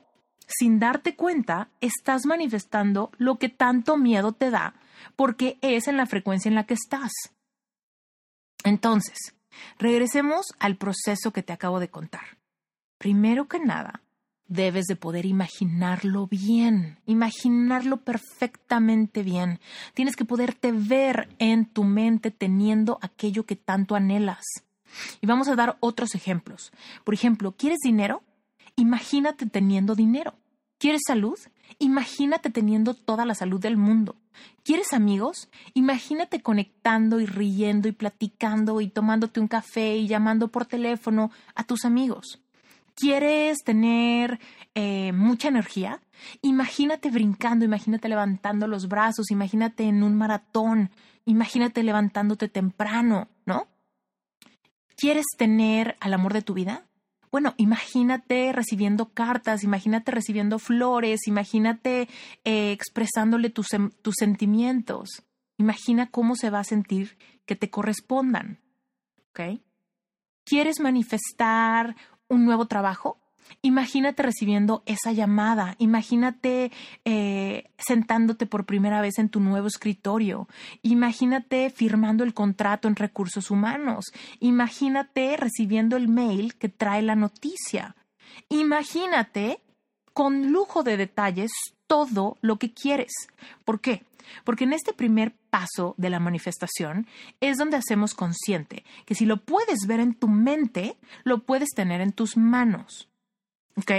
sin 0.47 0.79
darte 0.79 1.15
cuenta, 1.15 1.69
estás 1.79 2.25
manifestando 2.25 3.11
lo 3.17 3.37
que 3.37 3.49
tanto 3.49 3.97
miedo 3.97 4.33
te 4.33 4.49
da 4.49 4.73
porque 5.15 5.57
es 5.61 5.87
en 5.87 5.97
la 5.97 6.05
frecuencia 6.05 6.49
en 6.49 6.55
la 6.55 6.65
que 6.65 6.73
estás. 6.73 7.11
Entonces, 8.63 9.35
regresemos 9.77 10.47
al 10.59 10.75
proceso 10.77 11.31
que 11.31 11.43
te 11.43 11.53
acabo 11.53 11.79
de 11.79 11.89
contar. 11.89 12.37
Primero 12.97 13.47
que 13.47 13.59
nada, 13.59 14.01
debes 14.49 14.85
de 14.85 14.95
poder 14.95 15.25
imaginarlo 15.25 16.27
bien, 16.27 16.99
imaginarlo 17.05 17.97
perfectamente 17.97 19.23
bien. 19.23 19.59
Tienes 19.93 20.15
que 20.15 20.25
poderte 20.25 20.71
ver 20.73 21.29
en 21.39 21.65
tu 21.65 21.83
mente 21.83 22.31
teniendo 22.31 22.99
aquello 23.01 23.45
que 23.45 23.55
tanto 23.55 23.95
anhelas. 23.95 24.43
Y 25.21 25.27
vamos 25.27 25.47
a 25.47 25.55
dar 25.55 25.77
otros 25.79 26.15
ejemplos. 26.15 26.71
Por 27.03 27.13
ejemplo, 27.13 27.53
¿quieres 27.53 27.79
dinero? 27.83 28.23
Imagínate 28.75 29.45
teniendo 29.45 29.95
dinero. 29.95 30.33
¿Quieres 30.79 31.01
salud? 31.05 31.37
Imagínate 31.77 32.49
teniendo 32.49 32.93
toda 32.93 33.25
la 33.25 33.35
salud 33.35 33.59
del 33.59 33.77
mundo. 33.77 34.15
¿Quieres 34.63 34.93
amigos? 34.93 35.49
Imagínate 35.73 36.41
conectando 36.41 37.19
y 37.19 37.25
riendo 37.25 37.87
y 37.87 37.91
platicando 37.91 38.81
y 38.81 38.89
tomándote 38.89 39.39
un 39.39 39.47
café 39.47 39.97
y 39.97 40.07
llamando 40.07 40.47
por 40.47 40.65
teléfono 40.65 41.31
a 41.55 41.63
tus 41.63 41.85
amigos. 41.85 42.39
¿Quieres 42.95 43.59
tener 43.63 44.39
eh, 44.75 45.13
mucha 45.13 45.47
energía? 45.47 46.01
Imagínate 46.41 47.09
brincando, 47.11 47.63
imagínate 47.63 48.09
levantando 48.09 48.67
los 48.67 48.89
brazos, 48.89 49.31
imagínate 49.31 49.83
en 49.83 50.03
un 50.03 50.17
maratón, 50.17 50.91
imagínate 51.25 51.81
levantándote 51.83 52.49
temprano, 52.49 53.29
¿no? 53.45 53.67
¿Quieres 54.97 55.25
tener 55.37 55.95
al 56.01 56.13
amor 56.13 56.33
de 56.33 56.41
tu 56.41 56.53
vida? 56.53 56.88
Bueno, 57.31 57.53
imagínate 57.57 58.51
recibiendo 58.53 59.09
cartas, 59.09 59.63
imagínate 59.63 60.11
recibiendo 60.11 60.57
flores, 60.57 61.27
imagínate 61.27 62.09
eh, 62.43 62.71
expresándole 62.71 63.49
tus, 63.49 63.67
tus 64.01 64.15
sentimientos. 64.17 65.23
Imagina 65.57 66.09
cómo 66.09 66.35
se 66.35 66.49
va 66.49 66.59
a 66.59 66.63
sentir 66.63 67.17
que 67.45 67.55
te 67.55 67.69
correspondan. 67.69 68.59
¿Ok? 69.29 69.61
¿Quieres 70.43 70.79
manifestar 70.79 71.95
un 72.27 72.45
nuevo 72.45 72.65
trabajo? 72.65 73.18
Imagínate 73.61 74.23
recibiendo 74.23 74.83
esa 74.85 75.11
llamada, 75.11 75.75
imagínate 75.79 76.71
eh, 77.05 77.69
sentándote 77.77 78.45
por 78.45 78.65
primera 78.65 79.01
vez 79.01 79.19
en 79.19 79.29
tu 79.29 79.39
nuevo 79.39 79.67
escritorio, 79.67 80.47
imagínate 80.81 81.69
firmando 81.69 82.23
el 82.23 82.33
contrato 82.33 82.87
en 82.87 82.95
recursos 82.95 83.51
humanos, 83.51 84.05
imagínate 84.39 85.35
recibiendo 85.35 85.97
el 85.97 86.07
mail 86.07 86.55
que 86.55 86.69
trae 86.69 87.01
la 87.01 87.15
noticia, 87.15 87.95
imagínate 88.49 89.59
con 90.13 90.51
lujo 90.51 90.83
de 90.83 90.97
detalles 90.97 91.51
todo 91.87 92.37
lo 92.41 92.57
que 92.57 92.71
quieres. 92.71 93.11
¿Por 93.65 93.81
qué? 93.81 94.03
Porque 94.43 94.63
en 94.63 94.73
este 94.73 94.93
primer 94.93 95.33
paso 95.49 95.95
de 95.97 96.09
la 96.09 96.19
manifestación 96.19 97.07
es 97.41 97.57
donde 97.57 97.77
hacemos 97.77 98.13
consciente 98.13 98.85
que 99.05 99.15
si 99.15 99.25
lo 99.25 99.37
puedes 99.37 99.79
ver 99.87 99.99
en 99.99 100.13
tu 100.13 100.27
mente, 100.27 100.97
lo 101.23 101.39
puedes 101.43 101.69
tener 101.69 102.01
en 102.01 102.11
tus 102.11 102.37
manos. 102.37 103.08
¿Ok? 103.75 103.91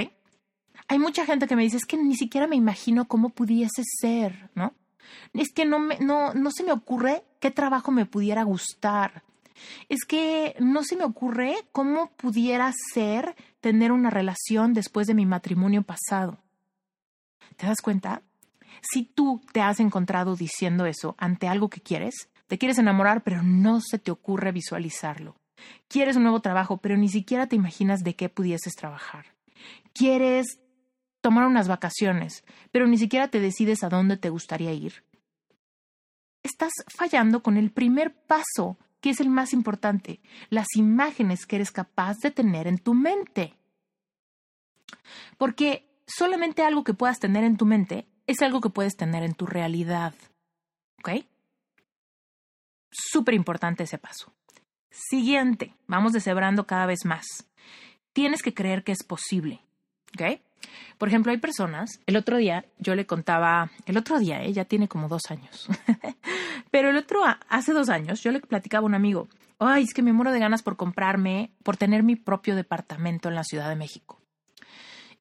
Hay 0.89 0.99
mucha 0.99 1.25
gente 1.25 1.47
que 1.47 1.57
me 1.57 1.63
dice, 1.63 1.77
es 1.77 1.85
que 1.85 1.97
ni 1.97 2.17
siquiera 2.17 2.47
me 2.47 2.57
imagino 2.57 3.07
cómo 3.07 3.31
pudiese 3.31 3.83
ser, 4.01 4.51
¿no? 4.55 4.75
Es 5.33 5.53
que 5.53 5.65
no, 5.65 5.79
me, 5.79 5.99
no, 5.99 6.35
no 6.35 6.51
se 6.51 6.65
me 6.65 6.73
ocurre 6.73 7.25
qué 7.39 7.51
trabajo 7.51 7.91
me 7.93 8.07
pudiera 8.07 8.43
gustar. 8.43 9.23
Es 9.89 10.05
que 10.07 10.57
no 10.59 10.83
se 10.83 10.97
me 10.97 11.05
ocurre 11.05 11.55
cómo 11.73 12.11
pudiera 12.17 12.73
ser 12.93 13.37
tener 13.61 13.93
una 13.93 14.11
relación 14.11 14.73
después 14.73 15.07
de 15.07 15.15
mi 15.15 15.27
matrimonio 15.27 15.83
pasado. 15.83 16.39
¿Te 17.57 17.67
das 17.67 17.81
cuenta? 17.83 18.23
Si 18.81 19.05
tú 19.05 19.43
te 19.53 19.61
has 19.61 19.81
encontrado 19.81 20.37
diciendo 20.37 20.87
eso 20.87 21.15
ante 21.19 21.49
algo 21.49 21.69
que 21.69 21.81
quieres, 21.81 22.31
te 22.47 22.59
quieres 22.59 22.79
enamorar, 22.79 23.23
pero 23.23 23.43
no 23.43 23.81
se 23.81 23.99
te 23.99 24.11
ocurre 24.11 24.53
visualizarlo. 24.53 25.37
Quieres 25.89 26.17
un 26.17 26.23
nuevo 26.23 26.41
trabajo, 26.41 26.79
pero 26.79 26.97
ni 26.97 27.09
siquiera 27.09 27.47
te 27.47 27.57
imaginas 27.57 28.01
de 28.01 28.17
qué 28.17 28.29
pudieses 28.29 28.75
trabajar. 28.75 29.27
Quieres 29.93 30.61
tomar 31.21 31.47
unas 31.47 31.69
vacaciones, 31.69 32.45
pero 32.71 32.87
ni 32.87 32.99
siquiera 32.99 33.29
te 33.29 33.41
decides 33.41 33.83
a 33.83 33.89
dónde 33.89 34.17
te 34.17 34.31
gustaría 34.31 34.73
ir, 34.73 35.05
estás 36.43 36.73
fallando 36.89 37.43
con 37.43 37.57
el 37.57 37.71
primer 37.71 38.15
paso, 38.15 38.79
que 39.01 39.11
es 39.11 39.21
el 39.21 39.31
más 39.31 39.53
importante, 39.53 40.21
las 40.49 40.67
imágenes 40.77 41.47
que 41.47 41.57
eres 41.57 41.71
capaz 41.71 42.19
de 42.23 42.31
tener 42.31 42.67
en 42.67 42.79
tu 42.79 42.95
mente. 42.95 43.55
Porque 45.39 45.89
solamente 46.07 46.63
algo 46.63 46.85
que 46.85 46.95
puedas 46.95 47.19
tener 47.19 47.45
en 47.45 47.57
tu 47.57 47.67
mente 47.67 48.07
es 48.27 48.43
algo 48.43 48.61
que 48.61 48.71
puedes 48.71 48.97
tener 48.97 49.23
en 49.23 49.35
tu 49.35 49.47
realidad. 49.47 50.15
¿Ok? 50.99 51.25
Súper 52.91 53.35
importante 53.35 53.85
ese 53.85 53.99
paso. 53.99 54.33
Siguiente, 54.91 55.75
vamos 55.87 56.13
deshebrando 56.13 56.67
cada 56.67 56.87
vez 56.87 57.05
más. 57.05 57.25
Tienes 58.13 58.43
que 58.43 58.55
creer 58.55 58.85
que 58.85 58.93
es 58.93 59.05
posible. 59.05 59.61
¿Ok? 60.15 60.41
Por 60.99 61.09
ejemplo, 61.09 61.33
hay 61.33 61.39
personas, 61.39 62.01
el 62.07 62.17
otro 62.17 62.37
día 62.37 62.67
yo 62.79 62.95
le 62.95 63.07
contaba, 63.07 63.71
el 63.87 63.97
otro 63.97 64.19
día, 64.19 64.43
ella 64.43 64.65
tiene 64.65 64.89
como 64.89 65.09
dos 65.09 65.23
años, 65.31 65.67
pero 66.71 66.91
el 66.91 66.97
otro, 66.97 67.23
hace 67.49 67.73
dos 67.73 67.89
años, 67.89 68.23
yo 68.23 68.31
le 68.31 68.41
platicaba 68.41 68.85
a 68.85 68.87
un 68.87 68.95
amigo, 68.95 69.29
ay, 69.59 69.85
es 69.85 69.95
que 69.95 70.03
me 70.03 70.13
muero 70.13 70.33
de 70.33 70.39
ganas 70.39 70.63
por 70.63 70.77
comprarme, 70.77 71.53
por 71.63 71.77
tener 71.77 72.03
mi 72.03 72.17
propio 72.17 72.55
departamento 72.55 73.29
en 73.29 73.35
la 73.35 73.45
Ciudad 73.45 73.69
de 73.69 73.77
México. 73.77 74.21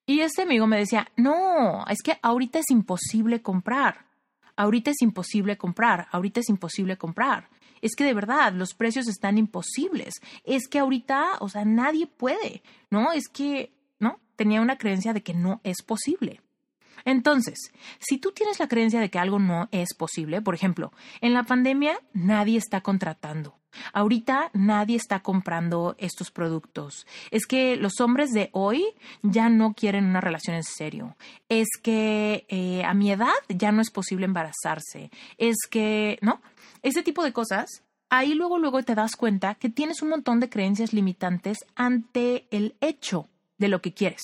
Y 0.06 0.20
ese 0.20 0.42
amigo 0.42 0.66
me 0.66 0.78
decía, 0.78 1.08
no, 1.16 1.86
es 1.86 2.02
que 2.02 2.18
ahorita 2.20 2.58
es 2.58 2.70
imposible 2.70 3.42
comprar, 3.42 4.06
ahorita 4.56 4.90
es 4.90 5.00
imposible 5.02 5.56
comprar, 5.56 6.08
ahorita 6.10 6.40
es 6.40 6.48
imposible 6.48 6.96
comprar. 6.96 7.48
Es 7.82 7.94
que 7.96 8.04
de 8.04 8.14
verdad 8.14 8.52
los 8.52 8.74
precios 8.74 9.08
están 9.08 9.38
imposibles. 9.38 10.14
Es 10.44 10.68
que 10.68 10.78
ahorita, 10.78 11.38
o 11.40 11.48
sea, 11.48 11.64
nadie 11.64 12.06
puede, 12.06 12.62
¿no? 12.90 13.12
Es 13.12 13.28
que 13.28 13.72
tenía 14.40 14.62
una 14.62 14.78
creencia 14.78 15.12
de 15.12 15.22
que 15.22 15.34
no 15.34 15.60
es 15.64 15.82
posible. 15.82 16.40
Entonces, 17.04 17.58
si 17.98 18.16
tú 18.16 18.32
tienes 18.32 18.58
la 18.58 18.68
creencia 18.68 18.98
de 18.98 19.10
que 19.10 19.18
algo 19.18 19.38
no 19.38 19.68
es 19.70 19.92
posible, 19.92 20.40
por 20.40 20.54
ejemplo, 20.54 20.94
en 21.20 21.34
la 21.34 21.42
pandemia 21.42 22.00
nadie 22.14 22.56
está 22.56 22.80
contratando. 22.80 23.58
Ahorita 23.92 24.50
nadie 24.54 24.96
está 24.96 25.20
comprando 25.20 25.94
estos 25.98 26.30
productos. 26.30 27.06
Es 27.30 27.44
que 27.44 27.76
los 27.76 28.00
hombres 28.00 28.30
de 28.30 28.48
hoy 28.52 28.82
ya 29.22 29.50
no 29.50 29.74
quieren 29.74 30.06
una 30.06 30.22
relación 30.22 30.56
en 30.56 30.64
serio. 30.64 31.16
Es 31.50 31.68
que 31.82 32.46
eh, 32.48 32.82
a 32.84 32.94
mi 32.94 33.12
edad 33.12 33.28
ya 33.50 33.72
no 33.72 33.82
es 33.82 33.90
posible 33.90 34.24
embarazarse. 34.24 35.10
Es 35.36 35.56
que, 35.70 36.18
¿no? 36.22 36.40
Ese 36.82 37.02
tipo 37.02 37.22
de 37.22 37.32
cosas. 37.32 37.82
Ahí 38.12 38.34
luego, 38.34 38.58
luego 38.58 38.82
te 38.82 38.96
das 38.96 39.14
cuenta 39.14 39.54
que 39.54 39.68
tienes 39.68 40.02
un 40.02 40.08
montón 40.08 40.40
de 40.40 40.48
creencias 40.48 40.92
limitantes 40.92 41.58
ante 41.76 42.48
el 42.50 42.74
hecho 42.80 43.28
de 43.58 43.68
lo 43.68 43.80
que 43.80 43.94
quieres. 43.94 44.22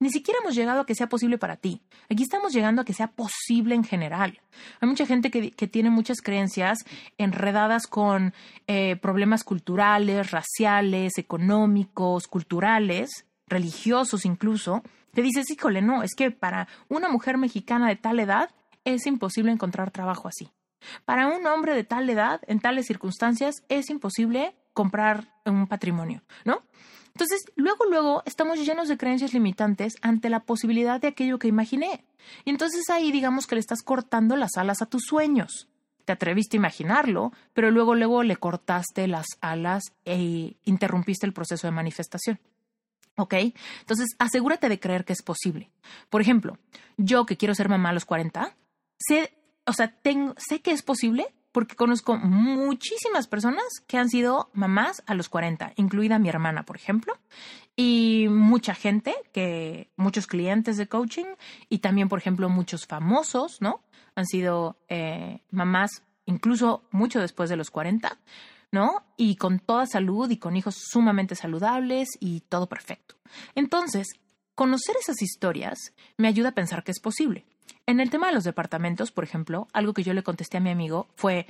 Ni 0.00 0.10
siquiera 0.10 0.40
hemos 0.42 0.56
llegado 0.56 0.80
a 0.80 0.84
que 0.86 0.96
sea 0.96 1.08
posible 1.08 1.38
para 1.38 1.56
ti. 1.56 1.80
Aquí 2.10 2.24
estamos 2.24 2.52
llegando 2.52 2.82
a 2.82 2.84
que 2.84 2.92
sea 2.92 3.06
posible 3.06 3.76
en 3.76 3.84
general. 3.84 4.40
Hay 4.80 4.88
mucha 4.88 5.06
gente 5.06 5.30
que, 5.30 5.68
tiene 5.68 5.90
muchas 5.90 6.20
creencias 6.20 6.78
enredadas 7.18 7.86
con 7.86 8.34
eh, 8.66 8.96
problemas 8.96 9.44
culturales, 9.44 10.32
raciales, 10.32 11.18
económicos, 11.18 12.26
culturales, 12.26 13.26
religiosos 13.46 14.26
incluso, 14.26 14.82
que 15.14 15.22
dices, 15.22 15.48
híjole, 15.50 15.82
no, 15.82 16.02
es 16.02 16.16
que 16.16 16.32
para 16.32 16.66
una 16.88 17.08
mujer 17.08 17.38
mexicana 17.38 17.88
de 17.88 17.96
tal 17.96 18.18
edad 18.18 18.50
es 18.84 19.06
imposible 19.06 19.52
encontrar 19.52 19.92
trabajo 19.92 20.26
así. 20.26 20.48
Para 21.04 21.28
un 21.28 21.46
hombre 21.46 21.74
de 21.74 21.84
tal 21.84 22.08
edad, 22.08 22.40
en 22.46 22.60
tales 22.60 22.86
circunstancias, 22.86 23.64
es 23.68 23.90
imposible 23.90 24.54
comprar 24.72 25.32
un 25.44 25.66
patrimonio, 25.66 26.22
¿no? 26.44 26.62
Entonces, 27.14 27.42
luego, 27.56 27.84
luego 27.84 28.22
estamos 28.24 28.58
llenos 28.64 28.88
de 28.88 28.96
creencias 28.96 29.34
limitantes 29.34 29.94
ante 30.00 30.30
la 30.30 30.40
posibilidad 30.40 31.00
de 31.00 31.08
aquello 31.08 31.38
que 31.38 31.48
imaginé. 31.48 32.04
Y 32.44 32.50
entonces 32.50 32.88
ahí 32.90 33.12
digamos 33.12 33.46
que 33.46 33.54
le 33.54 33.60
estás 33.60 33.82
cortando 33.82 34.36
las 34.36 34.56
alas 34.56 34.80
a 34.80 34.86
tus 34.86 35.02
sueños. 35.04 35.68
Te 36.04 36.12
atreviste 36.12 36.56
a 36.56 36.60
imaginarlo, 36.60 37.32
pero 37.52 37.70
luego, 37.70 37.94
luego 37.94 38.22
le 38.22 38.36
cortaste 38.36 39.06
las 39.08 39.26
alas 39.40 39.84
e 40.04 40.56
interrumpiste 40.64 41.26
el 41.26 41.32
proceso 41.32 41.66
de 41.66 41.72
manifestación. 41.72 42.40
¿Ok? 43.16 43.34
Entonces, 43.80 44.08
asegúrate 44.18 44.70
de 44.70 44.80
creer 44.80 45.04
que 45.04 45.12
es 45.12 45.22
posible. 45.22 45.70
Por 46.08 46.22
ejemplo, 46.22 46.58
yo 46.96 47.26
que 47.26 47.36
quiero 47.36 47.54
ser 47.54 47.68
mamá 47.68 47.90
a 47.90 47.92
los 47.92 48.06
40, 48.06 48.56
sé, 48.96 49.34
o 49.66 49.72
sea, 49.72 49.88
tengo, 50.02 50.34
sé 50.38 50.60
que 50.60 50.72
es 50.72 50.82
posible 50.82 51.26
porque 51.52 51.76
conozco 51.76 52.16
muchísimas 52.16 53.28
personas 53.28 53.64
que 53.86 53.98
han 53.98 54.08
sido 54.08 54.50
mamás 54.54 55.02
a 55.06 55.14
los 55.14 55.28
40, 55.28 55.74
incluida 55.76 56.18
mi 56.18 56.30
hermana, 56.30 56.64
por 56.64 56.76
ejemplo, 56.76 57.12
y 57.76 58.26
mucha 58.30 58.74
gente, 58.74 59.14
que 59.32 59.90
muchos 59.96 60.26
clientes 60.26 60.78
de 60.78 60.88
coaching 60.88 61.26
y 61.68 61.78
también, 61.78 62.08
por 62.08 62.18
ejemplo, 62.18 62.48
muchos 62.48 62.86
famosos, 62.86 63.60
¿no? 63.60 63.82
Han 64.14 64.26
sido 64.26 64.78
eh, 64.88 65.40
mamás 65.50 66.02
incluso 66.24 66.84
mucho 66.90 67.20
después 67.20 67.50
de 67.50 67.56
los 67.56 67.70
40, 67.70 68.18
¿no? 68.70 69.04
Y 69.16 69.36
con 69.36 69.58
toda 69.58 69.86
salud 69.86 70.30
y 70.30 70.38
con 70.38 70.56
hijos 70.56 70.76
sumamente 70.90 71.34
saludables 71.34 72.08
y 72.20 72.40
todo 72.40 72.68
perfecto. 72.68 73.16
Entonces, 73.54 74.08
conocer 74.54 74.96
esas 75.00 75.20
historias 75.22 75.78
me 76.16 76.28
ayuda 76.28 76.50
a 76.50 76.54
pensar 76.54 76.84
que 76.84 76.92
es 76.92 77.00
posible. 77.00 77.44
En 77.86 78.00
el 78.00 78.10
tema 78.10 78.28
de 78.28 78.34
los 78.34 78.44
departamentos, 78.44 79.10
por 79.10 79.24
ejemplo, 79.24 79.68
algo 79.72 79.92
que 79.92 80.02
yo 80.02 80.14
le 80.14 80.22
contesté 80.22 80.58
a 80.58 80.60
mi 80.60 80.70
amigo 80.70 81.08
fue, 81.16 81.46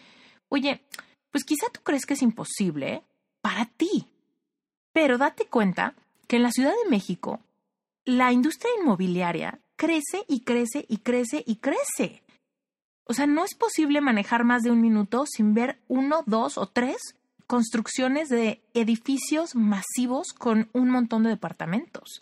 oye, 0.48 0.82
pues 1.30 1.44
quizá 1.44 1.66
tú 1.70 1.80
crees 1.82 2.06
que 2.06 2.14
es 2.14 2.22
imposible 2.22 3.02
para 3.40 3.66
ti, 3.66 4.06
pero 4.92 5.18
date 5.18 5.46
cuenta 5.46 5.94
que 6.26 6.36
en 6.36 6.42
la 6.42 6.52
Ciudad 6.52 6.72
de 6.84 6.90
México 6.90 7.40
la 8.04 8.32
industria 8.32 8.70
inmobiliaria 8.80 9.60
crece 9.76 10.24
y 10.28 10.40
crece 10.40 10.84
y 10.88 10.98
crece 10.98 11.42
y 11.46 11.56
crece. 11.56 12.22
O 13.04 13.14
sea, 13.14 13.26
no 13.26 13.44
es 13.44 13.54
posible 13.54 14.00
manejar 14.00 14.44
más 14.44 14.62
de 14.62 14.70
un 14.70 14.80
minuto 14.80 15.24
sin 15.26 15.54
ver 15.54 15.80
uno, 15.88 16.22
dos 16.26 16.56
o 16.56 16.66
tres 16.66 16.96
construcciones 17.46 18.28
de 18.28 18.62
edificios 18.74 19.54
masivos 19.54 20.32
con 20.32 20.70
un 20.72 20.88
montón 20.88 21.24
de 21.24 21.30
departamentos. 21.30 22.20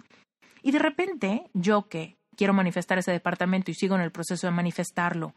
Y 0.62 0.72
de 0.72 0.78
repente, 0.78 1.50
yo 1.54 1.88
que 1.88 2.16
quiero 2.36 2.52
manifestar 2.52 2.98
ese 2.98 3.12
departamento 3.12 3.70
y 3.70 3.74
sigo 3.74 3.94
en 3.94 4.00
el 4.00 4.10
proceso 4.10 4.46
de 4.46 4.52
manifestarlo. 4.52 5.34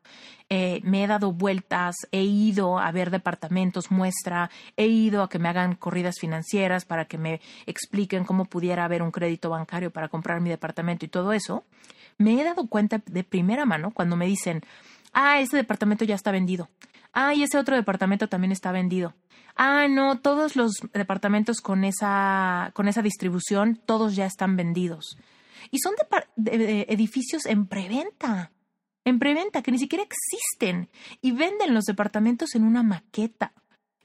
Eh, 0.49 0.81
me 0.83 1.03
he 1.03 1.07
dado 1.07 1.31
vueltas, 1.31 1.95
he 2.11 2.23
ido 2.23 2.79
a 2.79 2.91
ver 2.91 3.11
departamentos, 3.11 3.91
muestra, 3.91 4.49
he 4.77 4.87
ido 4.87 5.23
a 5.23 5.29
que 5.29 5.39
me 5.39 5.49
hagan 5.49 5.75
corridas 5.75 6.15
financieras 6.19 6.85
para 6.85 7.05
que 7.05 7.17
me 7.17 7.41
expliquen 7.65 8.23
cómo 8.23 8.45
pudiera 8.45 8.85
haber 8.85 9.01
un 9.01 9.11
crédito 9.11 9.49
bancario 9.49 9.91
para 9.91 10.07
comprar 10.07 10.41
mi 10.41 10.49
departamento 10.49 11.05
y 11.05 11.09
todo 11.09 11.33
eso. 11.33 11.63
Me 12.17 12.39
he 12.39 12.43
dado 12.43 12.67
cuenta 12.67 13.01
de 13.05 13.23
primera 13.23 13.65
mano 13.65 13.91
cuando 13.91 14.15
me 14.15 14.25
dicen, 14.25 14.61
ah, 15.13 15.39
ese 15.39 15.57
departamento 15.57 16.05
ya 16.05 16.15
está 16.15 16.31
vendido. 16.31 16.69
Ah, 17.11 17.33
y 17.33 17.43
ese 17.43 17.57
otro 17.57 17.75
departamento 17.75 18.27
también 18.27 18.51
está 18.51 18.71
vendido. 18.71 19.13
Ah, 19.55 19.87
no, 19.87 20.19
todos 20.19 20.55
los 20.55 20.73
departamentos 20.93 21.61
con 21.61 21.83
esa, 21.83 22.71
con 22.73 22.87
esa 22.87 23.01
distribución, 23.03 23.79
todos 23.85 24.15
ya 24.15 24.25
están 24.25 24.55
vendidos. 24.55 25.17
Y 25.71 25.79
son 25.79 25.93
de, 26.35 26.85
edificios 26.89 27.45
en 27.45 27.67
preventa, 27.67 28.51
en 29.05 29.19
preventa, 29.19 29.61
que 29.61 29.71
ni 29.71 29.79
siquiera 29.79 30.03
existen 30.03 30.89
y 31.21 31.31
venden 31.31 31.73
los 31.73 31.85
departamentos 31.85 32.55
en 32.55 32.63
una 32.63 32.83
maqueta. 32.83 33.53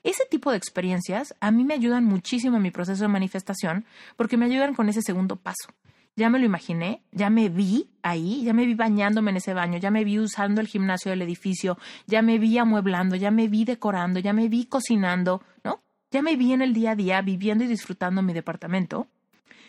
Ese 0.03 0.25
tipo 0.27 0.51
de 0.51 0.57
experiencias 0.57 1.35
a 1.41 1.51
mí 1.51 1.65
me 1.65 1.75
ayudan 1.75 2.05
muchísimo 2.05 2.57
en 2.57 2.63
mi 2.63 2.71
proceso 2.71 3.03
de 3.03 3.09
manifestación 3.09 3.85
porque 4.17 4.37
me 4.37 4.47
ayudan 4.47 4.75
con 4.75 4.89
ese 4.89 5.03
segundo 5.03 5.37
paso. 5.37 5.75
Ya 6.17 6.31
me 6.31 6.41
lo 6.41 6.47
imaginé, 6.47 7.03
ya 7.13 7.31
me 7.31 7.49
vi 7.49 7.91
ahí, 8.03 8.43
ya 8.43 8.53
me 8.53 8.67
vi 8.67 8.75
bañándome 8.75 9.31
en 9.31 9.37
ese 9.37 9.55
baño, 9.55 9.79
ya 9.79 9.93
me 9.93 10.03
vi 10.03 10.19
usando 10.19 10.61
el 10.61 10.67
gimnasio 10.67 11.11
del 11.11 11.23
edificio, 11.23 11.79
ya 12.07 12.23
me 12.23 12.39
vi 12.39 12.59
amueblando, 12.59 13.15
ya 13.15 13.31
me 13.31 13.47
vi 13.47 13.65
decorando, 13.65 14.19
ya 14.19 14.33
me 14.33 14.49
vi 14.49 14.65
cocinando, 14.65 15.43
¿no? 15.63 15.81
Ya 16.11 16.23
me 16.23 16.35
vi 16.35 16.53
en 16.53 16.63
el 16.63 16.73
día 16.73 16.93
a 16.93 16.97
día 16.97 17.23
viviendo 17.23 17.63
y 17.63 17.69
disfrutando 17.69 18.23
mi 18.23 18.33
departamento. 18.33 19.07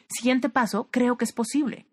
Siguiente 0.10 0.50
paso, 0.50 0.88
creo 0.92 1.18
que 1.18 1.26
es 1.26 1.32
posible. 1.32 1.86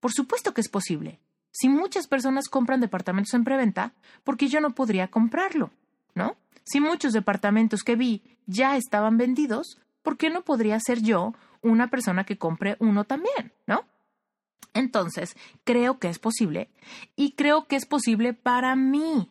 Por 0.00 0.12
supuesto 0.12 0.54
que 0.54 0.60
es 0.60 0.68
posible. 0.68 1.20
Si 1.52 1.68
muchas 1.68 2.06
personas 2.06 2.48
compran 2.48 2.80
departamentos 2.80 3.34
en 3.34 3.44
preventa, 3.44 3.92
¿por 4.24 4.36
qué 4.36 4.48
yo 4.48 4.60
no 4.60 4.74
podría 4.74 5.08
comprarlo? 5.08 5.70
¿No? 6.14 6.36
Si 6.64 6.80
muchos 6.80 7.12
departamentos 7.12 7.82
que 7.82 7.96
vi 7.96 8.22
ya 8.46 8.76
estaban 8.76 9.16
vendidos, 9.16 9.78
¿por 10.02 10.16
qué 10.16 10.30
no 10.30 10.42
podría 10.42 10.78
ser 10.80 11.00
yo 11.00 11.34
una 11.62 11.88
persona 11.88 12.24
que 12.24 12.38
compre 12.38 12.76
uno 12.80 13.04
también? 13.04 13.52
¿No? 13.66 13.84
Entonces, 14.74 15.36
creo 15.64 15.98
que 15.98 16.08
es 16.08 16.18
posible 16.18 16.70
y 17.16 17.32
creo 17.32 17.66
que 17.66 17.76
es 17.76 17.86
posible 17.86 18.34
para 18.34 18.76
mí. 18.76 19.30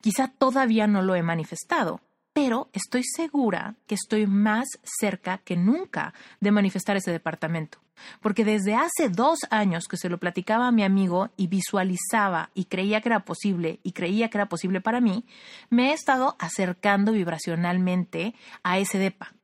Quizá 0.00 0.28
todavía 0.28 0.86
no 0.86 1.02
lo 1.02 1.14
he 1.14 1.22
manifestado, 1.22 2.00
pero 2.42 2.70
estoy 2.72 3.02
segura 3.04 3.74
que 3.86 3.94
estoy 3.94 4.26
más 4.26 4.66
cerca 4.82 5.36
que 5.44 5.56
nunca 5.56 6.14
de 6.40 6.50
manifestar 6.50 6.96
ese 6.96 7.12
departamento. 7.12 7.76
Porque 8.22 8.46
desde 8.46 8.74
hace 8.74 9.10
dos 9.10 9.40
años 9.50 9.84
que 9.86 9.98
se 9.98 10.08
lo 10.08 10.16
platicaba 10.16 10.66
a 10.66 10.72
mi 10.72 10.82
amigo 10.82 11.28
y 11.36 11.48
visualizaba 11.48 12.48
y 12.54 12.64
creía 12.64 13.02
que 13.02 13.10
era 13.10 13.26
posible 13.26 13.78
y 13.82 13.92
creía 13.92 14.30
que 14.30 14.38
era 14.38 14.48
posible 14.48 14.80
para 14.80 15.02
mí, 15.02 15.26
me 15.68 15.90
he 15.90 15.92
estado 15.92 16.34
acercando 16.38 17.12
vibracionalmente 17.12 18.34
a 18.62 18.78
ese 18.78 18.96
DEPA. 18.96 19.34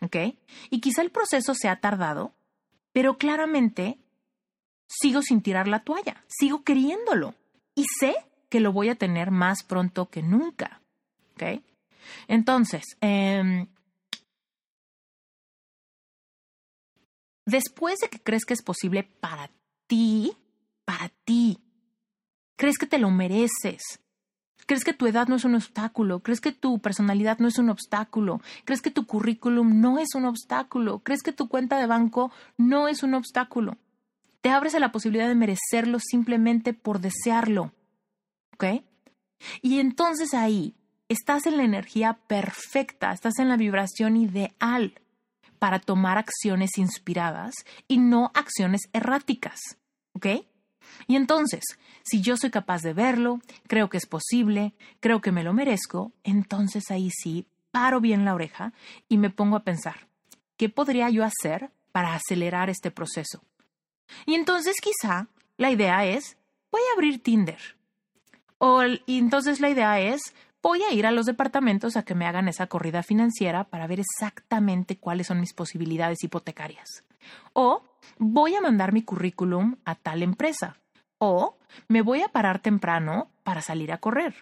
¿Ok? 0.00 0.16
Y 0.70 0.80
quizá 0.80 1.02
el 1.02 1.10
proceso 1.10 1.54
se 1.54 1.68
ha 1.68 1.76
tardado, 1.76 2.32
pero 2.94 3.18
claramente 3.18 3.98
sigo 4.88 5.20
sin 5.20 5.42
tirar 5.42 5.68
la 5.68 5.80
toalla, 5.80 6.24
sigo 6.26 6.64
queriéndolo 6.64 7.34
y 7.74 7.84
sé 7.98 8.14
que 8.48 8.60
lo 8.60 8.72
voy 8.72 8.88
a 8.88 8.94
tener 8.94 9.30
más 9.30 9.62
pronto 9.62 10.08
que 10.08 10.22
nunca. 10.22 10.80
¿Ok? 11.34 11.60
Entonces, 12.28 12.84
em, 13.00 13.66
después 17.46 17.98
de 17.98 18.08
que 18.08 18.20
crees 18.20 18.44
que 18.44 18.54
es 18.54 18.62
posible 18.62 19.04
para 19.04 19.50
ti, 19.86 20.32
para 20.84 21.10
ti, 21.24 21.58
crees 22.56 22.78
que 22.78 22.86
te 22.86 22.98
lo 22.98 23.10
mereces, 23.10 24.00
crees 24.66 24.84
que 24.84 24.92
tu 24.92 25.06
edad 25.06 25.26
no 25.28 25.36
es 25.36 25.44
un 25.44 25.54
obstáculo, 25.54 26.20
crees 26.20 26.40
que 26.40 26.52
tu 26.52 26.78
personalidad 26.78 27.38
no 27.38 27.48
es 27.48 27.58
un 27.58 27.70
obstáculo, 27.70 28.40
crees 28.64 28.82
que 28.82 28.90
tu 28.90 29.06
currículum 29.06 29.80
no 29.80 29.98
es 29.98 30.14
un 30.14 30.24
obstáculo, 30.24 31.00
crees 31.00 31.22
que 31.22 31.32
tu 31.32 31.48
cuenta 31.48 31.78
de 31.78 31.86
banco 31.86 32.30
no 32.56 32.86
es 32.86 33.02
un 33.02 33.14
obstáculo. 33.14 33.78
Te 34.40 34.50
abres 34.50 34.74
a 34.74 34.80
la 34.80 34.92
posibilidad 34.92 35.28
de 35.28 35.34
merecerlo 35.34 35.98
simplemente 35.98 36.72
por 36.72 37.00
desearlo. 37.00 37.72
¿Ok? 38.54 38.84
Y 39.60 39.80
entonces 39.80 40.34
ahí 40.34 40.74
estás 41.10 41.44
en 41.46 41.56
la 41.56 41.64
energía 41.64 42.14
perfecta, 42.26 43.12
estás 43.12 43.38
en 43.40 43.48
la 43.48 43.56
vibración 43.56 44.16
ideal 44.16 44.94
para 45.58 45.80
tomar 45.80 46.18
acciones 46.18 46.78
inspiradas 46.78 47.52
y 47.88 47.98
no 47.98 48.30
acciones 48.32 48.82
erráticas. 48.92 49.58
¿Ok? 50.14 50.26
Y 51.06 51.16
entonces, 51.16 51.64
si 52.02 52.22
yo 52.22 52.36
soy 52.36 52.50
capaz 52.50 52.82
de 52.82 52.94
verlo, 52.94 53.40
creo 53.66 53.90
que 53.90 53.96
es 53.96 54.06
posible, 54.06 54.72
creo 55.00 55.20
que 55.20 55.32
me 55.32 55.42
lo 55.42 55.52
merezco, 55.52 56.12
entonces 56.24 56.90
ahí 56.90 57.10
sí 57.10 57.46
paro 57.72 58.00
bien 58.00 58.24
la 58.24 58.34
oreja 58.34 58.72
y 59.08 59.18
me 59.18 59.30
pongo 59.30 59.56
a 59.56 59.64
pensar, 59.64 60.08
¿qué 60.56 60.68
podría 60.68 61.10
yo 61.10 61.24
hacer 61.24 61.70
para 61.92 62.14
acelerar 62.14 62.70
este 62.70 62.90
proceso? 62.90 63.42
Y 64.26 64.34
entonces 64.34 64.76
quizá 64.80 65.26
la 65.56 65.70
idea 65.70 66.04
es, 66.04 66.36
voy 66.70 66.82
a 66.90 66.94
abrir 66.94 67.22
Tinder. 67.22 67.60
O, 68.58 68.82
entonces 69.06 69.60
la 69.60 69.70
idea 69.70 70.00
es, 70.00 70.34
voy 70.62 70.82
a 70.82 70.92
ir 70.92 71.06
a 71.06 71.10
los 71.10 71.26
departamentos 71.26 71.96
a 71.96 72.04
que 72.04 72.14
me 72.14 72.26
hagan 72.26 72.48
esa 72.48 72.66
corrida 72.66 73.02
financiera 73.02 73.64
para 73.64 73.86
ver 73.86 74.00
exactamente 74.00 74.98
cuáles 74.98 75.26
son 75.26 75.40
mis 75.40 75.52
posibilidades 75.52 76.22
hipotecarias. 76.22 77.04
O 77.52 77.82
voy 78.18 78.54
a 78.54 78.60
mandar 78.60 78.92
mi 78.92 79.02
currículum 79.02 79.76
a 79.84 79.94
tal 79.94 80.22
empresa. 80.22 80.76
O 81.18 81.56
me 81.88 82.02
voy 82.02 82.22
a 82.22 82.28
parar 82.28 82.60
temprano 82.60 83.30
para 83.42 83.60
salir 83.60 83.92
a 83.92 83.98
correr. 83.98 84.34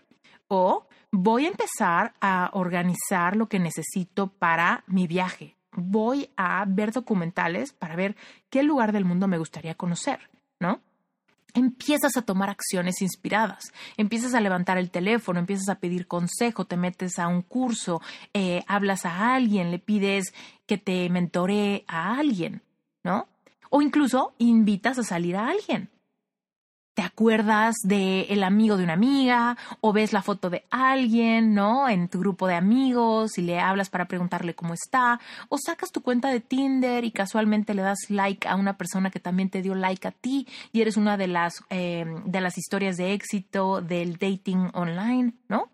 O 0.49 0.87
voy 1.11 1.47
a 1.47 1.49
empezar 1.49 2.15
a 2.21 2.51
organizar 2.53 3.37
lo 3.37 3.49
que 3.49 3.59
necesito 3.59 4.29
para 4.29 4.85
mi 4.87 5.07
viaje. 5.07 5.57
Voy 5.73 6.31
a 6.37 6.65
ver 6.67 6.93
documentales 6.93 7.73
para 7.73 7.97
ver 7.97 8.17
qué 8.51 8.63
lugar 8.63 8.93
del 8.93 9.05
mundo 9.05 9.29
me 9.29 9.39
gustaría 9.39 9.75
conocer, 9.75 10.31
¿no? 10.59 10.81
Empiezas 11.55 12.17
a 12.17 12.23
tomar 12.23 12.51
acciones 12.51 13.03
inspiradas, 13.03 13.73
empiezas 13.97 14.35
a 14.35 14.41
levantar 14.41 14.79
el 14.79 14.91
teléfono, 14.91 15.39
empiezas 15.39 15.69
a 15.69 15.81
pedir 15.81 16.07
consejo, 16.07 16.67
te 16.67 16.77
metes 16.77 17.19
a 17.19 17.29
un 17.29 17.43
curso, 17.43 18.01
eh, 18.35 18.63
hablas 18.67 19.05
a 19.07 19.35
alguien, 19.35 19.71
le 19.71 19.79
pides 19.79 20.35
que 20.67 20.79
te 20.79 21.09
mentoree 21.11 21.85
a 21.89 22.17
alguien, 22.19 22.63
¿no? 23.03 23.29
O 23.71 23.83
incluso 23.83 24.35
invitas 24.39 24.99
a 24.99 25.03
salir 25.03 25.37
a 25.37 25.49
alguien. 25.49 25.91
Te 26.99 27.05
acuerdas 27.05 27.77
de 27.85 28.23
el 28.23 28.43
amigo 28.43 28.77
de 28.77 28.83
una 28.83 28.95
amiga 28.95 29.57
o 29.81 29.93
ves 29.93 30.13
la 30.13 30.21
foto 30.21 30.51
de 30.51 30.65
alguien, 30.69 31.55
¿no? 31.55 31.89
En 31.89 32.09
tu 32.09 32.19
grupo 32.19 32.49
de 32.49 32.57
amigos 32.57 33.39
y 33.39 33.43
le 33.43 33.61
hablas 33.61 33.89
para 33.89 34.07
preguntarle 34.07 34.57
cómo 34.57 34.75
está 34.75 35.21
o 35.49 35.59
sacas 35.59 35.93
tu 35.93 36.03
cuenta 36.03 36.29
de 36.31 36.41
Tinder 36.41 37.05
y 37.05 37.13
casualmente 37.13 37.73
le 37.73 37.83
das 37.83 38.11
like 38.11 38.49
a 38.49 38.57
una 38.57 38.77
persona 38.77 39.13
que 39.13 39.21
también 39.21 39.49
te 39.49 39.63
dio 39.63 39.77
like 39.77 40.09
a 40.09 40.11
ti 40.11 40.49
y 40.73 40.81
eres 40.81 40.97
una 40.97 41.17
de 41.17 41.29
las 41.29 41.63
eh, 41.71 42.05
de 42.25 42.41
las 42.41 42.59
historias 42.59 42.97
de 42.97 43.13
éxito 43.13 43.81
del 43.81 44.17
dating 44.17 44.69
online, 44.75 45.35
¿no? 45.47 45.71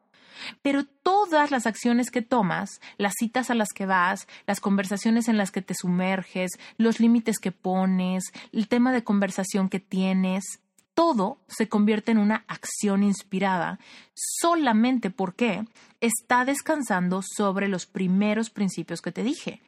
Pero 0.61 0.85
todas 0.85 1.51
las 1.51 1.67
acciones 1.67 2.11
que 2.11 2.21
tomas, 2.21 2.83
las 2.99 3.15
citas 3.19 3.49
a 3.49 3.55
las 3.55 3.71
que 3.75 3.87
vas, 3.87 4.29
las 4.47 4.61
conversaciones 4.61 5.29
en 5.29 5.39
las 5.39 5.51
que 5.51 5.63
te 5.63 5.73
sumerges, 5.75 6.51
los 6.77 7.01
límites 7.01 7.39
que 7.39 7.51
pones, 7.51 8.25
el 8.53 8.69
tema 8.69 8.93
de 8.93 9.05
conversación 9.05 9.71
que 9.71 9.81
tienes, 9.81 10.61
todo 10.95 11.39
se 11.49 11.69
convierte 11.69 12.13
en 12.13 12.19
una 12.19 12.45
acción 12.49 13.03
inspirada 13.03 13.79
solamente 14.15 15.11
porque 15.11 15.65
está 16.01 16.45
descansando 16.45 17.23
sobre 17.23 17.69
los 17.69 17.87
primeros 17.87 18.51
principios 18.51 19.03
que 19.03 19.13
te 19.13 19.23
dije. 19.23 19.61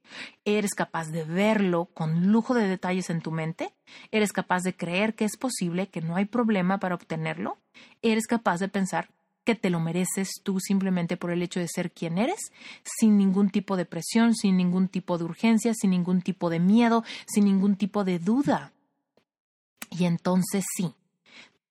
Eres 0.44 0.74
capaz 0.74 1.08
de 1.08 1.24
verlo 1.24 1.86
con 1.86 2.30
lujo 2.30 2.54
de 2.54 2.68
detalles 2.68 3.10
en 3.10 3.20
tu 3.20 3.30
mente, 3.32 3.74
eres 4.10 4.32
capaz 4.32 4.62
de 4.62 4.76
creer 4.76 5.14
que 5.14 5.24
es 5.24 5.36
posible, 5.36 5.88
que 5.88 6.00
no 6.00 6.16
hay 6.16 6.26
problema 6.26 6.78
para 6.78 6.94
obtenerlo, 6.94 7.58
eres 8.02 8.26
capaz 8.26 8.58
de 8.58 8.68
pensar 8.68 9.08
que 9.44 9.54
te 9.54 9.70
lo 9.70 9.78
mereces 9.78 10.40
tú 10.42 10.58
simplemente 10.58 11.16
por 11.16 11.30
el 11.30 11.40
hecho 11.40 11.60
de 11.60 11.68
ser 11.68 11.92
quien 11.92 12.18
eres, 12.18 12.52
sin 12.82 13.16
ningún 13.16 13.50
tipo 13.50 13.76
de 13.76 13.84
presión, 13.84 14.34
sin 14.34 14.56
ningún 14.56 14.88
tipo 14.88 15.18
de 15.18 15.24
urgencia, 15.24 15.72
sin 15.72 15.90
ningún 15.90 16.20
tipo 16.20 16.50
de 16.50 16.58
miedo, 16.58 17.04
sin 17.26 17.44
ningún 17.44 17.76
tipo 17.76 18.02
de 18.02 18.18
duda. 18.18 18.72
Y 19.90 20.04
entonces 20.04 20.64
sí, 20.76 20.92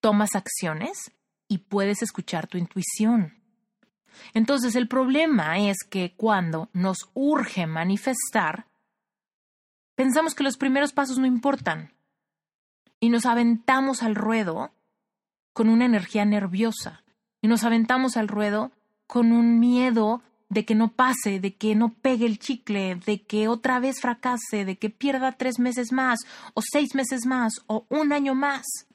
tomas 0.06 0.36
acciones 0.36 1.12
y 1.48 1.58
puedes 1.58 2.04
escuchar 2.04 2.46
tu 2.46 2.60
intuición. 2.60 3.34
Entonces 4.36 4.76
el 4.76 4.88
problema 4.88 5.58
es 5.58 5.78
que 5.90 6.14
cuando 6.16 6.70
nos 6.74 7.10
urge 7.16 7.66
manifestar, 7.66 8.68
pensamos 9.96 10.36
que 10.36 10.44
los 10.44 10.58
primeros 10.58 10.94
pasos 10.94 11.18
no 11.18 11.26
importan 11.26 11.92
y 13.00 13.10
nos 13.10 13.26
aventamos 13.26 14.04
al 14.04 14.14
ruedo 14.14 14.76
con 15.54 15.70
una 15.70 15.86
energía 15.86 16.24
nerviosa 16.24 17.04
y 17.42 17.48
nos 17.48 17.64
aventamos 17.64 18.16
al 18.16 18.28
ruedo 18.28 18.72
con 19.08 19.32
un 19.32 19.60
miedo 19.60 20.22
de 20.50 20.66
que 20.66 20.76
no 20.76 20.92
pase, 20.92 21.40
de 21.40 21.56
que 21.56 21.74
no 21.74 21.96
pegue 21.96 22.28
el 22.28 22.38
chicle, 22.38 22.94
de 22.94 23.24
que 23.24 23.48
otra 23.48 23.80
vez 23.80 24.02
fracase, 24.02 24.66
de 24.66 24.78
que 24.78 24.92
pierda 24.92 25.32
tres 25.32 25.58
meses 25.58 25.92
más, 25.92 26.20
o 26.54 26.62
seis 26.62 26.94
meses 26.94 27.26
más, 27.26 27.54
o 27.66 27.88
un 27.90 28.14
año 28.14 28.36
más. 28.36 28.86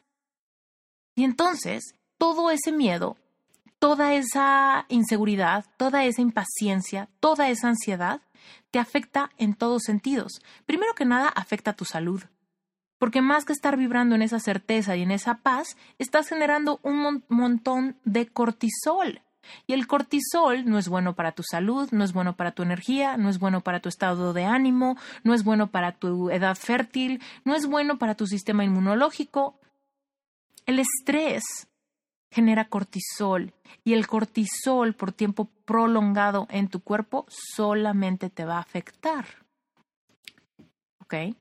Y 1.15 1.25
entonces, 1.25 1.95
todo 2.19 2.51
ese 2.51 2.73
miedo, 2.73 3.17
toda 3.79 4.15
esa 4.15 4.85
inseguridad, 4.89 5.65
toda 5.77 6.05
esa 6.05 6.21
impaciencia, 6.21 7.09
toda 7.19 7.49
esa 7.49 7.69
ansiedad, 7.69 8.21
te 8.71 8.79
afecta 8.79 9.31
en 9.39 9.55
todos 9.55 9.83
sentidos. 9.85 10.43
Primero 10.67 10.95
que 10.95 11.05
nada, 11.05 11.29
afecta 11.29 11.73
a 11.73 11.77
tu 11.77 11.85
salud. 11.85 12.23
Porque 12.99 13.23
más 13.23 13.45
que 13.47 13.55
estar 13.55 13.77
vibrando 13.77 14.15
en 14.15 14.23
esa 14.23 14.39
certeza 14.39 14.97
y 14.97 15.03
en 15.03 15.11
esa 15.11 15.37
paz, 15.37 15.77
estás 15.99 16.29
generando 16.29 16.81
un 16.83 17.25
montón 17.29 17.97
de 18.05 18.27
cortisol. 18.27 19.23
Y 19.67 19.73
el 19.73 19.87
cortisol 19.87 20.67
no 20.67 20.79
es 20.79 20.89
bueno 20.89 21.15
para 21.15 21.33
tu 21.33 21.43
salud, 21.43 21.89
no 21.93 22.05
es 22.05 22.13
bueno 22.13 22.37
para 22.37 22.53
tu 22.53 22.63
energía, 22.63 23.17
no 23.17 23.31
es 23.31 23.39
bueno 23.39 23.63
para 23.63 23.81
tu 23.81 23.89
estado 23.89 24.35
de 24.35 24.45
ánimo, 24.45 24.99
no 25.25 25.33
es 25.33 25.45
bueno 25.45 25.69
para 25.69 25.93
tu 25.93 26.31
edad 26.31 26.57
fértil, 26.57 27.23
no 27.45 27.55
es 27.55 27.67
bueno 27.67 27.99
para 27.99 28.15
tu 28.15 28.27
sistema 28.27 28.65
inmunológico. 28.65 29.59
El 30.71 30.79
estrés 30.79 31.43
genera 32.31 32.69
cortisol 32.69 33.53
y 33.83 33.95
el 33.95 34.07
cortisol 34.07 34.95
por 34.95 35.11
tiempo 35.11 35.47
prolongado 35.65 36.47
en 36.49 36.69
tu 36.69 36.79
cuerpo 36.79 37.27
solamente 37.29 38.31
te 38.31 38.45
va 38.45 38.59
a 38.59 38.61
afectar. 38.61 39.27
¿Ok? 41.01 41.35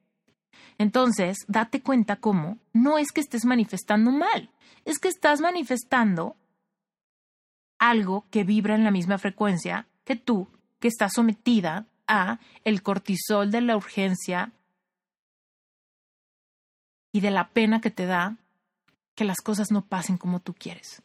Entonces, 0.80 1.38
date 1.48 1.84
cuenta 1.84 2.15
cómo 2.15 2.58
no 2.74 2.98
es 2.98 3.12
que 3.12 3.22
estés 3.22 3.46
manifestando 3.46 4.10
mal, 4.10 4.50
es 4.84 4.98
que 4.98 5.10
estás 5.10 5.42
manifestando 5.42 6.36
algo 7.78 8.26
que 8.32 8.44
vibra 8.44 8.74
en 8.74 8.84
la 8.84 8.89
misma 8.89 9.20
frecuencia 9.20 9.86
que 10.06 10.15
tú, 10.15 10.48
que 10.80 10.88
estás 10.88 11.13
sometida 11.13 11.86
a 12.08 12.39
el 12.63 12.82
cortisol 12.82 13.52
de 13.52 13.62
la 13.62 13.78
urgencia 13.78 14.54
y 17.12 17.20
de 17.20 17.30
la 17.30 17.50
pena 17.50 17.80
que 17.80 17.92
te 17.92 18.08
da 18.08 18.36
que 19.20 19.26
las 19.26 19.42
cosas 19.42 19.70
no 19.70 19.82
pasen 19.82 20.18
como 20.18 20.40
tú 20.40 20.54
quieres. 20.54 21.04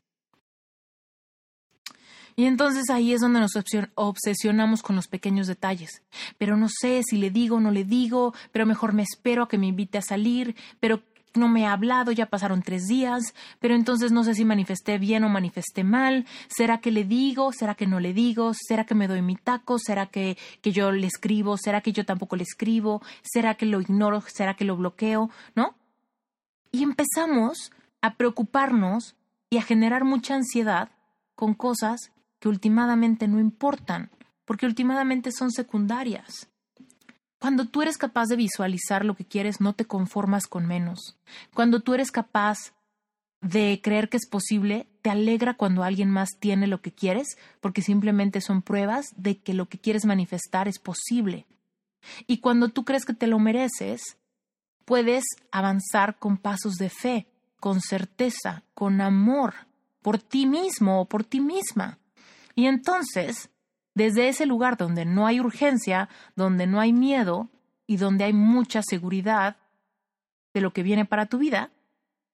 Y 2.37 2.45
entonces 2.45 2.89
ahí 2.89 3.13
es 3.13 3.21
donde 3.21 3.41
nos 3.41 3.59
obsesionamos 3.97 4.85
con 4.85 4.95
los 4.95 5.09
pequeños 5.09 5.49
detalles. 5.49 6.05
Pero 6.39 6.57
no 6.57 6.69
sé 6.69 7.03
si 7.05 7.17
le 7.17 7.31
digo 7.31 7.57
o 7.57 7.61
no 7.61 7.73
le 7.73 7.83
digo, 7.83 8.33
pero 8.53 8.67
mejor 8.67 8.93
me 8.93 9.03
espero 9.03 9.43
a 9.43 9.49
que 9.49 9.59
me 9.59 9.67
invite 9.67 9.99
a 9.99 10.03
salir, 10.03 10.55
pero 10.79 11.03
no 11.35 11.49
me 11.49 11.67
ha 11.67 11.73
hablado, 11.73 12.13
ya 12.13 12.27
pasaron 12.27 12.63
tres 12.63 12.85
días, 12.85 13.35
pero 13.59 13.75
entonces 13.75 14.13
no 14.13 14.23
sé 14.23 14.37
si 14.37 14.45
manifesté 14.45 14.99
bien 14.99 15.25
o 15.25 15.29
manifesté 15.29 15.83
mal. 15.83 16.25
¿Será 16.47 16.79
que 16.79 16.93
le 16.93 17.03
digo? 17.03 17.51
¿Será 17.51 17.75
que 17.75 17.89
no 17.89 17.99
le 17.99 18.13
digo? 18.13 18.53
¿Será 18.55 18.85
que 18.85 18.95
me 18.95 19.09
doy 19.09 19.23
mi 19.23 19.35
taco? 19.35 19.81
¿Será 19.81 20.07
que, 20.07 20.39
que 20.61 20.71
yo 20.71 20.93
le 20.93 21.09
escribo? 21.09 21.57
¿Será 21.57 21.81
que 21.81 21.91
yo 21.91 22.05
tampoco 22.05 22.37
le 22.37 22.45
escribo? 22.45 23.03
¿Será 23.23 23.57
que 23.57 23.67
lo 23.67 23.81
ignoro? 23.81 24.23
¿Será 24.29 24.55
que 24.55 24.65
lo 24.65 24.77
bloqueo? 24.77 25.31
¿No? 25.57 25.75
Y 26.71 26.83
empezamos 26.83 27.71
a 28.05 28.17
preocuparnos 28.17 29.17
y 29.49 29.57
a 29.57 29.63
generar 29.63 30.05
mucha 30.05 30.35
ansiedad 30.35 30.91
con 31.35 31.55
cosas 31.55 32.13
que 32.39 32.51
últimamente 32.51 33.29
no 33.29 33.41
importan, 33.41 34.11
porque 34.45 34.67
últimamente 34.67 35.33
son 35.33 35.51
secundarias. 35.51 36.51
Cuando 37.39 37.65
tú 37.67 37.81
eres 37.81 37.97
capaz 37.97 38.27
de 38.27 38.37
visualizar 38.37 39.07
lo 39.07 39.15
que 39.17 39.25
quieres, 39.25 39.63
no 39.63 39.73
te 39.73 39.87
conformas 39.87 40.47
con 40.47 40.67
menos. 40.67 41.17
Cuando 41.55 41.81
tú 41.81 41.95
eres 41.95 42.11
capaz 42.11 42.75
de 43.41 43.81
creer 43.83 44.11
que 44.11 44.19
es 44.19 44.29
posible, 44.29 44.87
te 45.01 45.09
alegra 45.09 45.55
cuando 45.55 45.83
alguien 45.83 46.11
más 46.11 46.29
tiene 46.39 46.67
lo 46.67 46.83
que 46.83 46.93
quieres, 46.93 47.39
porque 47.63 47.81
simplemente 47.81 48.43
son 48.43 48.61
pruebas 48.61 49.15
de 49.17 49.39
que 49.39 49.55
lo 49.55 49.71
que 49.71 49.79
quieres 49.79 50.05
manifestar 50.05 50.69
es 50.69 50.79
posible. 50.79 51.47
Y 52.27 52.41
cuando 52.41 52.69
tú 52.69 52.85
crees 52.85 53.07
que 53.07 53.15
te 53.15 53.29
lo 53.29 53.39
mereces, 53.39 54.19
puedes 54.85 55.25
avanzar 55.51 56.19
con 56.19 56.37
pasos 56.37 56.75
de 56.75 56.91
fe, 56.91 57.29
con 57.65 57.81
certeza, 57.81 58.63
con 58.75 59.01
amor, 59.01 59.55
por 60.03 60.19
ti 60.19 60.45
mismo 60.45 61.01
o 61.01 61.05
por 61.07 61.25
ti 61.25 61.41
misma. 61.41 61.99
Y 62.55 62.67
entonces, 62.67 63.49
desde 63.95 64.29
ese 64.29 64.45
lugar 64.45 64.77
donde 64.77 65.07
no 65.07 65.27
hay 65.27 65.41
urgencia, 65.41 66.11
donde 66.37 66.67
no 66.67 66.79
hay 66.79 66.93
miedo 66.93 67.49
y 67.87 67.97
donde 67.97 68.25
hay 68.25 68.35
mucha 68.35 68.83
seguridad 68.83 69.57
de 70.53 70.61
lo 70.61 70.75
que 70.75 70.83
viene 70.83 71.07
para 71.07 71.25
tu 71.25 71.39
vida, 71.39 71.71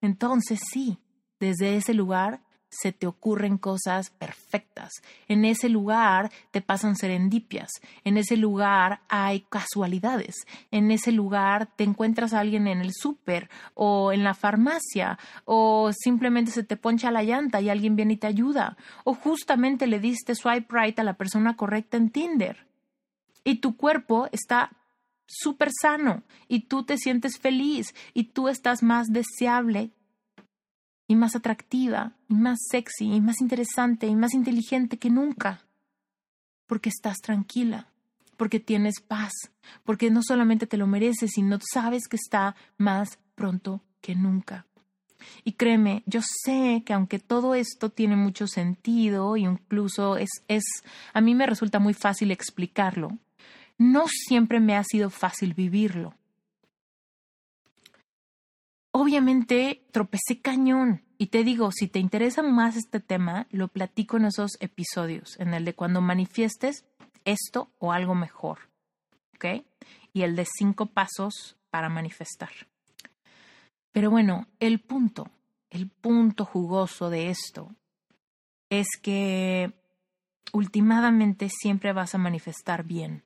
entonces 0.01 0.59
sí, 0.73 0.99
desde 1.38 1.77
ese 1.77 1.95
lugar 1.95 2.40
se 2.70 2.92
te 2.92 3.06
ocurren 3.06 3.59
cosas 3.59 4.11
perfectas. 4.11 5.02
En 5.28 5.44
ese 5.44 5.68
lugar 5.68 6.30
te 6.52 6.61
pasan 6.61 6.96
serendipias. 6.96 7.68
En 8.04 8.16
ese 8.16 8.37
lugar 8.37 9.00
hay 9.09 9.40
casualidades. 9.48 10.46
En 10.70 10.90
ese 10.90 11.12
lugar 11.12 11.68
te 11.76 11.85
encuentras 11.85 12.33
a 12.33 12.40
alguien 12.40 12.68
en 12.68 12.80
el 12.80 12.92
súper 12.94 13.50
o 13.74 14.12
en 14.12 14.24
la 14.24 14.35
farmacia 14.35 15.18
o 15.44 15.90
simplemente 15.92 16.52
se 16.52 16.62
te 16.62 16.76
poncha 16.76 17.11
la 17.11 17.24
llanta 17.24 17.61
y 17.61 17.68
alguien 17.68 17.96
viene 17.96 18.14
y 18.14 18.18
te 18.18 18.28
ayuda. 18.28 18.76
O 19.04 19.14
justamente 19.14 19.87
le 19.87 19.98
diste 19.98 20.35
swipe 20.35 20.68
right 20.70 20.98
a 20.98 21.04
la 21.04 21.14
persona 21.14 21.56
correcta 21.56 21.96
en 21.96 22.11
Tinder. 22.11 22.66
Y 23.42 23.56
tu 23.56 23.76
cuerpo 23.76 24.28
está 24.33 24.70
súper 25.26 25.70
sano 25.72 26.22
y 26.48 26.61
tú 26.66 26.85
te 26.85 26.98
sientes 26.98 27.38
feliz 27.38 27.94
y 28.14 28.24
tú 28.24 28.48
estás 28.48 28.83
más 28.83 29.09
deseable 29.09 29.90
y 31.11 31.16
más 31.16 31.35
atractiva, 31.35 32.12
y 32.29 32.35
más 32.35 32.61
sexy, 32.70 33.12
y 33.12 33.20
más 33.20 33.40
interesante, 33.40 34.07
y 34.07 34.14
más 34.14 34.33
inteligente 34.33 34.96
que 34.96 35.11
nunca. 35.11 35.66
Porque 36.68 36.88
estás 36.88 37.16
tranquila, 37.16 37.88
porque 38.37 38.61
tienes 38.61 39.01
paz, 39.01 39.33
porque 39.83 40.09
no 40.12 40.20
solamente 40.23 40.68
te 40.68 40.77
lo 40.77 40.87
mereces, 40.87 41.33
sino 41.35 41.59
sabes 41.61 42.07
que 42.07 42.14
está 42.14 42.55
más 42.79 43.18
pronto 43.35 43.81
que 44.01 44.14
nunca. 44.14 44.66
Y 45.42 45.55
créeme, 45.55 46.05
yo 46.07 46.20
sé 46.23 46.85
que 46.87 46.92
aunque 46.92 47.18
todo 47.18 47.57
esto 47.57 47.90
tiene 47.90 48.14
mucho 48.14 48.46
sentido 48.46 49.37
y 49.37 49.46
incluso 49.46 50.16
es, 50.16 50.31
es, 50.46 50.62
a 51.12 51.20
mí 51.20 51.35
me 51.35 51.46
resulta 51.46 51.81
muy 51.81 51.92
fácil 51.92 52.31
explicarlo, 52.31 53.18
no 53.79 54.05
siempre 54.07 54.61
me 54.61 54.77
ha 54.77 54.85
sido 54.85 55.11
fácil 55.11 55.55
vivirlo. 55.55 56.14
Obviamente 58.92 59.85
tropecé 59.92 60.40
cañón. 60.40 61.03
Y 61.18 61.26
te 61.26 61.44
digo, 61.44 61.70
si 61.70 61.87
te 61.87 61.98
interesa 61.98 62.42
más 62.42 62.76
este 62.76 62.98
tema, 62.98 63.46
lo 63.50 63.68
platico 63.68 64.16
en 64.16 64.24
esos 64.24 64.53
episodios, 64.61 65.38
en 65.38 65.55
el 65.55 65.64
de 65.64 65.74
cuando 65.74 66.00
manifiestes 66.00 66.85
esto 67.24 67.70
o 67.79 67.92
algo 67.92 68.14
mejor. 68.14 68.70
¿Ok? 69.35 69.64
Y 70.12 70.22
el 70.22 70.35
de 70.35 70.46
cinco 70.46 70.87
pasos 70.87 71.57
para 71.70 71.88
manifestar. 71.88 72.50
Pero 73.92 74.11
bueno, 74.11 74.46
el 74.61 74.81
punto, 74.81 75.31
el 75.68 75.88
punto 75.88 76.44
jugoso 76.44 77.11
de 77.11 77.31
esto 77.31 77.74
es 78.70 78.87
que 79.00 79.72
últimamente 80.53 81.48
siempre 81.48 81.92
vas 81.92 82.14
a 82.14 82.18
manifestar 82.18 82.85
bien 82.85 83.24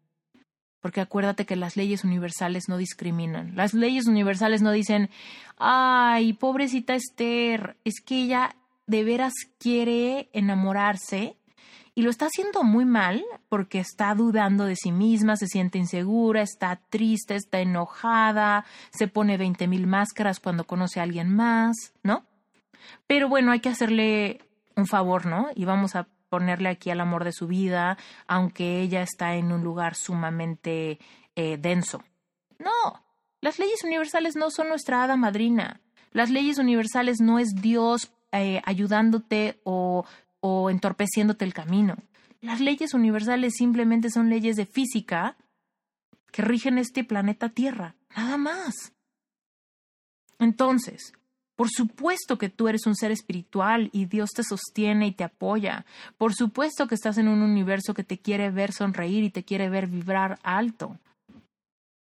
porque 0.85 1.01
acuérdate 1.01 1.47
que 1.47 1.57
las 1.57 1.79
leyes 1.79 2.05
universales 2.05 2.68
no 2.68 2.77
discriminan. 2.77 3.57
Las 3.57 3.73
leyes 3.73 4.07
universales 4.07 4.61
no 4.61 4.70
dicen, 4.70 5.09
ay, 5.57 6.35
pobrecita 6.35 6.94
Esther, 6.94 7.79
es 7.85 8.03
que 8.05 8.25
ella 8.25 8.55
de 8.87 9.03
veras 9.03 9.33
quiere 9.59 10.29
enamorarse 10.35 11.38
y 11.94 12.03
lo 12.03 12.11
está 12.11 12.27
haciendo 12.27 12.64
muy 12.64 12.85
mal 12.85 13.25
porque 13.49 13.79
está 13.79 14.14
dudando 14.14 14.66
de 14.66 14.77
sí 14.77 14.92
misma, 14.92 15.37
se 15.37 15.47
siente 15.47 15.79
insegura, 15.79 16.42
está 16.42 16.79
triste, 16.90 17.35
está 17.35 17.61
enojada, 17.61 18.66
se 18.90 19.09
pone 19.09 19.38
veinte 19.38 19.66
mil 19.66 19.87
máscaras 19.87 20.38
cuando 20.38 20.64
conoce 20.64 21.01
a 21.01 21.05
alguien 21.05 21.35
más, 21.35 21.94
¿no? 22.03 22.27
Pero 23.07 23.31
bueno, 23.31 23.53
hay 23.53 23.61
que 23.61 23.70
hacerle 23.70 24.42
un 24.77 24.87
favor, 24.87 25.25
¿no? 25.25 25.47
Y 25.55 25.64
vamos 25.64 25.97
a 25.97 26.09
ponerle 26.35 26.68
aquí 26.68 26.90
al 26.90 27.01
amor 27.01 27.23
de 27.23 27.31
su 27.31 27.47
vida, 27.47 27.97
aunque 28.27 28.81
ella 28.81 29.03
está 29.03 29.37
en 29.37 29.53
un 29.53 29.62
lugar 29.62 29.94
sumamente 29.94 30.99
eh, 31.37 31.59
denso. 31.59 32.03
No, 32.59 33.05
las 33.40 33.61
leyes 33.61 33.85
universales 33.85 34.35
no 34.35 34.51
son 34.51 34.68
nuestra 34.68 35.05
hada 35.05 35.14
madrina. 35.14 35.81
Las 36.11 36.31
leyes 36.31 36.59
universales 36.59 37.20
no 37.20 37.38
es 37.38 37.55
Dios 37.55 38.11
eh, 38.33 38.61
ayudándote 38.64 39.61
o, 39.62 40.05
o 40.40 40.70
entorpeciéndote 40.70 41.44
el 41.44 41.55
camino. 41.55 41.94
Las 42.40 42.59
leyes 42.59 42.94
universales 42.94 43.55
simplemente 43.57 44.11
son 44.11 44.29
leyes 44.29 44.57
de 44.57 44.66
física 44.66 45.37
que 46.33 46.42
rigen 46.42 46.79
este 46.79 47.05
planeta 47.05 47.51
Tierra, 47.51 47.94
nada 48.16 48.38
más. 48.38 48.92
Entonces, 50.40 51.12
por 51.57 51.69
supuesto 51.71 52.37
que 52.37 52.49
tú 52.49 52.69
eres 52.69 52.87
un 52.87 52.97
ser 52.97 53.12
espiritual 53.12 53.88
y 53.93 54.07
Dios 54.07 54.31
te 54.31 54.43
sostiene 54.43 55.07
y 55.07 55.12
te 55.12 55.25
apoya. 55.25 55.87
Por 56.19 56.35
supuesto 56.35 56.88
que 56.88 56.97
estás 56.97 57.17
en 57.19 57.29
un 57.29 57.43
universo 57.43 57.95
que 57.95 58.05
te 58.05 58.19
quiere 58.19 58.51
ver 58.51 58.73
sonreír 58.73 59.23
y 59.23 59.31
te 59.31 59.45
quiere 59.45 59.69
ver 59.69 59.87
vibrar 59.87 60.38
alto. 60.43 60.99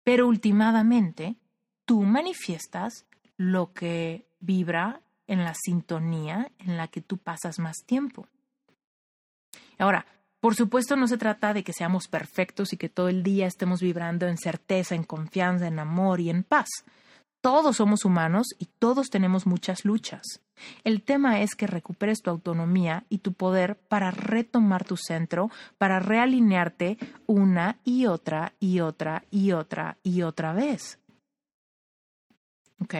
Pero 0.02 0.26
últimamente, 0.26 1.36
tú 1.84 2.02
manifiestas 2.02 3.04
lo 3.36 3.72
que 3.72 4.26
vibra 4.40 5.00
en 5.26 5.44
la 5.44 5.54
sintonía 5.54 6.50
en 6.58 6.76
la 6.76 6.88
que 6.88 7.00
tú 7.00 7.18
pasas 7.18 7.58
más 7.58 7.84
tiempo. 7.84 8.26
Ahora, 9.78 10.06
por 10.40 10.54
supuesto 10.54 10.96
no 10.96 11.06
se 11.06 11.16
trata 11.16 11.54
de 11.54 11.64
que 11.64 11.72
seamos 11.72 12.08
perfectos 12.08 12.72
y 12.72 12.76
que 12.76 12.88
todo 12.88 13.08
el 13.08 13.22
día 13.22 13.46
estemos 13.46 13.80
vibrando 13.80 14.26
en 14.26 14.36
certeza, 14.36 14.94
en 14.94 15.04
confianza, 15.04 15.66
en 15.66 15.78
amor 15.78 16.20
y 16.20 16.30
en 16.30 16.44
paz. 16.44 16.68
Todos 17.44 17.76
somos 17.76 18.06
humanos 18.06 18.46
y 18.58 18.64
todos 18.64 19.10
tenemos 19.10 19.46
muchas 19.46 19.84
luchas. 19.84 20.22
El 20.82 21.02
tema 21.02 21.42
es 21.42 21.54
que 21.54 21.66
recuperes 21.66 22.22
tu 22.22 22.30
autonomía 22.30 23.04
y 23.10 23.18
tu 23.18 23.34
poder 23.34 23.76
para 23.76 24.10
retomar 24.10 24.86
tu 24.86 24.96
centro, 24.96 25.50
para 25.76 26.00
realinearte 26.00 26.96
una 27.26 27.80
y 27.84 28.06
otra 28.06 28.54
y 28.60 28.80
otra 28.80 29.24
y 29.30 29.52
otra 29.52 29.98
y 30.02 30.22
otra 30.22 30.54
vez. 30.54 30.98
¿Ok? 32.80 32.94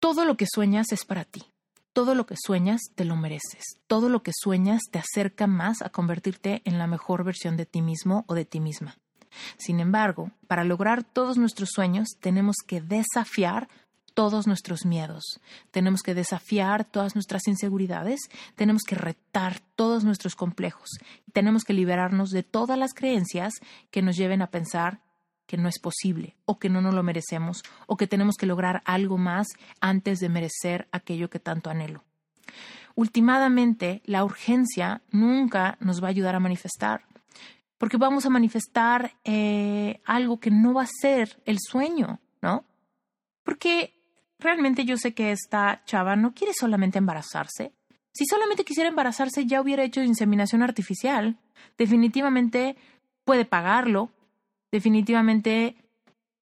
Todo 0.00 0.26
lo 0.26 0.36
que 0.36 0.44
sueñas 0.46 0.92
es 0.92 1.06
para 1.06 1.24
ti. 1.24 1.50
Todo 1.96 2.14
lo 2.14 2.26
que 2.26 2.34
sueñas 2.36 2.82
te 2.94 3.06
lo 3.06 3.16
mereces. 3.16 3.78
Todo 3.86 4.10
lo 4.10 4.22
que 4.22 4.32
sueñas 4.38 4.82
te 4.90 4.98
acerca 4.98 5.46
más 5.46 5.80
a 5.80 5.88
convertirte 5.88 6.60
en 6.66 6.76
la 6.76 6.86
mejor 6.86 7.24
versión 7.24 7.56
de 7.56 7.64
ti 7.64 7.80
mismo 7.80 8.26
o 8.28 8.34
de 8.34 8.44
ti 8.44 8.60
misma. 8.60 8.98
Sin 9.56 9.80
embargo, 9.80 10.30
para 10.46 10.62
lograr 10.62 11.04
todos 11.04 11.38
nuestros 11.38 11.70
sueños 11.72 12.08
tenemos 12.20 12.56
que 12.66 12.82
desafiar 12.82 13.70
todos 14.12 14.46
nuestros 14.46 14.84
miedos, 14.84 15.40
tenemos 15.70 16.02
que 16.02 16.12
desafiar 16.12 16.84
todas 16.84 17.14
nuestras 17.14 17.48
inseguridades, 17.48 18.20
tenemos 18.56 18.82
que 18.82 18.94
retar 18.94 19.60
todos 19.74 20.04
nuestros 20.04 20.34
complejos, 20.34 20.90
tenemos 21.32 21.64
que 21.64 21.72
liberarnos 21.72 22.28
de 22.28 22.42
todas 22.42 22.78
las 22.78 22.92
creencias 22.92 23.54
que 23.90 24.02
nos 24.02 24.16
lleven 24.16 24.42
a 24.42 24.50
pensar 24.50 25.00
que 25.46 25.56
no 25.56 25.68
es 25.68 25.78
posible 25.78 26.36
o 26.44 26.58
que 26.58 26.68
no 26.68 26.80
nos 26.80 26.94
lo 26.94 27.02
merecemos 27.02 27.62
o 27.86 27.96
que 27.96 28.06
tenemos 28.06 28.36
que 28.36 28.46
lograr 28.46 28.82
algo 28.84 29.18
más 29.18 29.46
antes 29.80 30.18
de 30.20 30.28
merecer 30.28 30.88
aquello 30.92 31.30
que 31.30 31.38
tanto 31.38 31.70
anhelo. 31.70 32.04
Últimamente, 32.94 34.02
la 34.06 34.24
urgencia 34.24 35.02
nunca 35.10 35.76
nos 35.80 36.02
va 36.02 36.06
a 36.06 36.10
ayudar 36.10 36.34
a 36.34 36.40
manifestar, 36.40 37.04
porque 37.78 37.98
vamos 37.98 38.24
a 38.24 38.30
manifestar 38.30 39.12
eh, 39.24 40.00
algo 40.04 40.40
que 40.40 40.50
no 40.50 40.72
va 40.72 40.84
a 40.84 41.00
ser 41.00 41.40
el 41.44 41.58
sueño, 41.60 42.20
¿no? 42.40 42.64
Porque 43.42 43.94
realmente 44.38 44.84
yo 44.84 44.96
sé 44.96 45.14
que 45.14 45.30
esta 45.30 45.82
chava 45.84 46.16
no 46.16 46.32
quiere 46.32 46.54
solamente 46.54 46.98
embarazarse. 46.98 47.72
Si 48.12 48.24
solamente 48.24 48.64
quisiera 48.64 48.88
embarazarse, 48.88 49.44
ya 49.44 49.60
hubiera 49.60 49.84
hecho 49.84 50.02
inseminación 50.02 50.62
artificial. 50.62 51.36
Definitivamente 51.76 52.76
puede 53.24 53.44
pagarlo, 53.44 54.10
definitivamente 54.76 55.74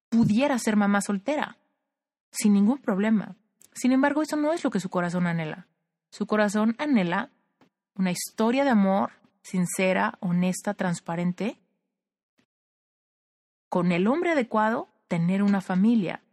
pudiera 0.09 0.57
ser 0.57 0.75
mamá 0.75 1.01
soltera, 1.01 1.57
sin 2.31 2.53
ningún 2.53 2.79
problema. 2.79 3.35
Sin 3.73 3.91
embargo, 3.91 4.23
eso 4.23 4.35
no 4.35 4.53
es 4.53 4.63
lo 4.63 4.71
que 4.71 4.79
su 4.79 4.89
corazón 4.89 5.27
anhela. 5.27 5.67
Su 6.11 6.25
corazón 6.25 6.75
anhela 6.79 7.29
una 7.95 8.11
historia 8.11 8.63
de 8.63 8.71
amor 8.71 9.11
sincera, 9.43 10.17
honesta, 10.19 10.73
transparente, 10.73 11.59
con 13.69 13.91
el 13.91 14.07
hombre 14.07 14.31
adecuado, 14.31 14.89
tener 15.07 15.43
una 15.43 15.61
familia. 15.61 16.23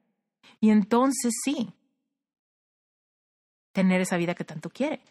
Y 0.60 0.70
entonces 0.70 1.32
sí, 1.44 1.74
tener 3.72 4.00
esa 4.00 4.16
vida 4.16 4.34
que 4.34 4.44
tanto 4.44 4.70
quiere. 4.70 5.02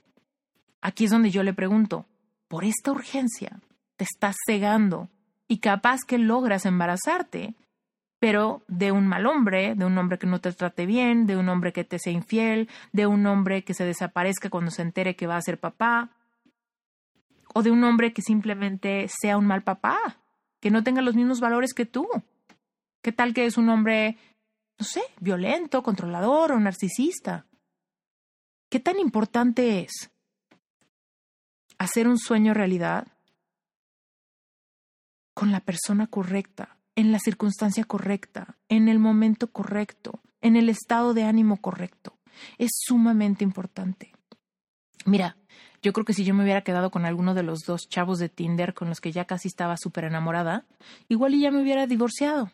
Aquí 0.82 1.06
es 1.06 1.12
donde 1.12 1.30
yo 1.30 1.44
le 1.44 1.54
pregunto, 1.54 2.06
por 2.48 2.64
esta 2.64 2.92
urgencia 2.92 3.60
te 3.96 4.06
estás 4.06 4.36
cegando 4.48 5.10
y 5.50 5.58
capaz 5.58 6.02
que 6.08 6.20
logras 6.20 6.66
embarazarte, 6.68 7.56
pero 8.20 8.64
de 8.68 8.92
un 8.92 9.08
mal 9.08 9.26
hombre, 9.26 9.74
de 9.76 9.84
un 9.84 9.98
hombre 9.98 10.20
que 10.20 10.28
no 10.28 10.40
te 10.40 10.54
trate 10.54 10.86
bien, 10.86 11.26
de 11.26 11.36
un 11.36 11.50
hombre 11.50 11.74
que 11.74 11.84
te 11.84 11.98
sea 11.98 12.14
infiel, 12.14 12.70
de 12.94 13.08
un 13.08 13.26
hombre 13.26 13.64
que 13.64 13.74
se 13.74 13.84
desaparezca 13.84 14.52
cuando 14.52 14.70
se 14.70 14.84
entere 14.84 15.16
que 15.16 15.26
va 15.26 15.38
a 15.38 15.42
ser 15.42 15.60
papá, 15.60 16.12
o 17.54 17.64
de 17.64 17.72
un 17.72 17.84
hombre 17.84 18.14
que 18.14 18.22
simplemente 18.22 19.08
sea 19.10 19.38
un 19.38 19.48
mal 19.48 19.64
papá, 19.64 20.20
que 20.60 20.70
no 20.70 20.84
tenga 20.84 21.02
los 21.02 21.16
mismos 21.16 21.40
valores 21.40 21.74
que 21.74 21.88
tú. 21.88 22.08
¿Qué 23.02 23.12
tal 23.12 23.34
que 23.34 23.46
es 23.46 23.58
un 23.58 23.70
hombre, 23.70 24.18
no 24.78 24.86
sé, 24.86 25.02
violento, 25.20 25.82
controlador 25.82 26.52
o 26.52 26.60
narcisista? 26.60 27.48
¿Qué 28.70 28.80
tan 28.80 29.00
importante 29.00 29.80
es 29.80 30.12
hacer 31.80 32.08
un 32.08 32.20
sueño 32.20 32.54
realidad 32.54 33.08
con 35.40 35.54
la 35.54 35.62
persona 35.62 36.06
correcta, 36.06 36.76
en 36.98 37.14
la 37.14 37.20
circunstancia 37.20 37.86
correcta, 37.86 38.58
en 38.68 38.90
el 38.90 39.00
momento 39.00 39.54
correcto, 39.54 40.20
en 40.42 40.58
el 40.58 40.68
estado 40.68 41.14
de 41.14 41.24
ánimo 41.24 41.62
correcto? 41.62 42.20
Es 42.58 42.72
sumamente 42.74 43.46
importante. 43.46 44.12
Mira, 45.06 45.38
yo 45.82 45.94
creo 45.94 46.04
que 46.04 46.12
si 46.12 46.26
yo 46.26 46.34
me 46.34 46.44
hubiera 46.44 46.66
quedado 46.66 46.92
con 46.92 47.06
alguno 47.06 47.36
de 47.36 47.44
los 47.44 47.60
dos 47.60 47.88
chavos 47.88 48.20
de 48.20 48.28
Tinder 48.28 48.74
con 48.74 48.90
los 48.90 49.00
que 49.00 49.14
ya 49.14 49.24
casi 49.24 49.48
estaba 49.48 49.78
súper 49.78 50.04
enamorada, 50.04 50.66
igual 51.08 51.34
y 51.34 51.40
ya 51.40 51.52
me 51.52 51.62
hubiera 51.62 51.88
divorciado. 51.88 52.52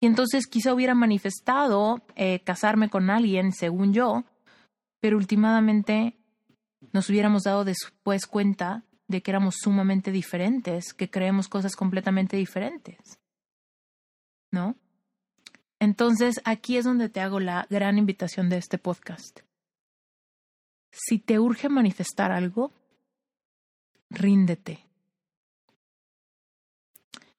Y 0.00 0.06
entonces 0.06 0.46
quizá 0.46 0.72
hubiera 0.72 0.94
manifestado 0.94 2.00
eh, 2.16 2.40
casarme 2.44 2.88
con 2.88 3.10
alguien, 3.10 3.52
según 3.52 3.92
yo, 3.92 4.24
pero 5.00 5.18
últimamente 5.18 6.16
nos 6.94 7.10
hubiéramos 7.10 7.42
dado 7.42 7.66
después 7.66 8.26
cuenta 8.26 8.84
de 9.08 9.22
que 9.22 9.30
éramos 9.30 9.56
sumamente 9.60 10.12
diferentes, 10.12 10.92
que 10.94 11.10
creemos 11.10 11.48
cosas 11.48 11.74
completamente 11.74 12.36
diferentes. 12.36 13.18
¿No? 14.52 14.76
Entonces, 15.80 16.40
aquí 16.44 16.76
es 16.76 16.84
donde 16.84 17.08
te 17.08 17.20
hago 17.20 17.40
la 17.40 17.66
gran 17.70 17.98
invitación 17.98 18.48
de 18.48 18.58
este 18.58 18.78
podcast. 18.78 19.40
Si 20.90 21.18
te 21.18 21.38
urge 21.38 21.68
manifestar 21.68 22.32
algo, 22.32 22.72
ríndete. 24.10 24.86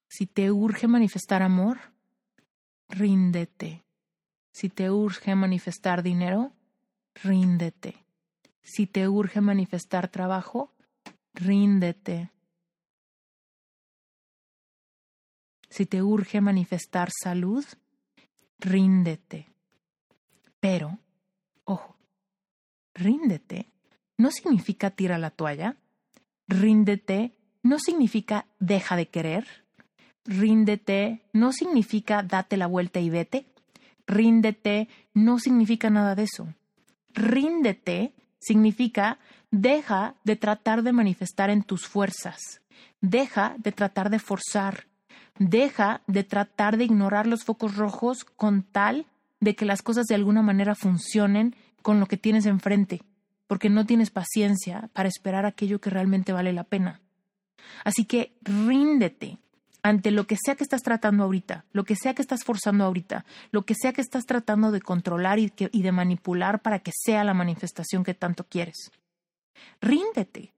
Si 0.08 0.26
te 0.26 0.52
urge 0.52 0.88
manifestar 0.88 1.44
amor, 1.44 1.78
ríndete. 2.88 3.84
Si 4.52 4.70
te 4.70 4.90
urge 4.90 5.36
manifestar 5.36 6.02
dinero, 6.02 6.52
ríndete. 7.16 8.06
Si 8.62 8.88
te 8.88 9.08
urge 9.08 9.42
manifestar 9.42 10.10
trabajo, 10.10 10.74
ríndete. 11.34 12.32
Si 15.70 15.86
te 15.86 16.02
urge 16.02 16.42
manifestar 16.42 17.10
salud, 17.12 17.66
ríndete. 18.60 19.48
Pero, 20.60 21.00
ojo, 21.64 21.96
ríndete 22.94 23.70
no 24.20 24.32
significa 24.32 24.92
tira 24.92 25.18
la 25.18 25.32
toalla. 25.32 25.78
Ríndete 26.48 27.38
no 27.64 27.80
significa 27.80 28.48
deja 28.60 28.98
de 28.98 29.08
querer. 29.08 29.48
Ríndete 30.26 31.24
no 31.32 31.54
significa 31.54 32.22
date 32.22 32.58
la 32.58 32.68
vuelta 32.68 33.00
y 33.00 33.10
vete. 33.10 33.46
Ríndete 34.06 34.90
no 35.14 35.40
significa 35.40 35.90
nada 35.90 36.16
de 36.16 36.24
eso. 36.24 36.54
Ríndete 37.14 38.14
significa 38.40 39.20
deja 39.52 40.16
de 40.24 40.36
tratar 40.36 40.84
de 40.84 40.94
manifestar 40.94 41.50
en 41.50 41.64
tus 41.64 41.88
fuerzas. 41.88 42.62
Deja 43.02 43.56
de 43.58 43.72
tratar 43.72 44.10
de 44.10 44.20
forzar. 44.20 44.88
Deja 45.38 46.02
de 46.08 46.24
tratar 46.24 46.78
de 46.78 46.84
ignorar 46.84 47.26
los 47.28 47.44
focos 47.44 47.76
rojos 47.76 48.26
con 48.26 48.64
tal 48.64 49.06
de 49.40 49.56
que 49.56 49.66
las 49.66 49.82
cosas 49.82 50.06
de 50.08 50.16
alguna 50.16 50.42
manera 50.42 50.76
funcionen 50.76 51.56
con 51.82 52.00
lo 52.00 52.08
que 52.08 52.18
tienes 52.18 52.46
enfrente, 52.46 53.02
porque 53.48 53.70
no 53.70 53.86
tienes 53.86 54.12
paciencia 54.12 54.90
para 54.94 55.08
esperar 55.08 55.46
aquello 55.46 55.80
que 55.80 55.90
realmente 55.90 56.34
vale 56.34 56.52
la 56.52 56.66
pena. 56.66 57.00
Así 57.84 58.04
que 58.06 58.34
ríndete 58.42 59.38
ante 59.82 60.12
lo 60.12 60.28
que 60.28 60.38
sea 60.44 60.56
que 60.56 60.64
estás 60.64 60.82
tratando 60.82 61.24
ahorita, 61.24 61.66
lo 61.72 61.84
que 61.84 61.96
sea 61.96 62.14
que 62.14 62.22
estás 62.22 62.44
forzando 62.44 62.84
ahorita, 62.84 63.26
lo 63.52 63.64
que 63.64 63.76
sea 63.76 63.94
que 63.94 64.02
estás 64.02 64.26
tratando 64.26 64.72
de 64.72 64.82
controlar 64.82 65.40
y, 65.40 65.52
y 65.58 65.82
de 65.82 65.92
manipular 65.92 66.62
para 66.62 66.80
que 66.80 66.92
sea 66.94 67.24
la 67.24 67.34
manifestación 67.34 68.04
que 68.04 68.14
tanto 68.14 68.46
quieres. 68.46 68.92
Ríndete. 69.82 70.54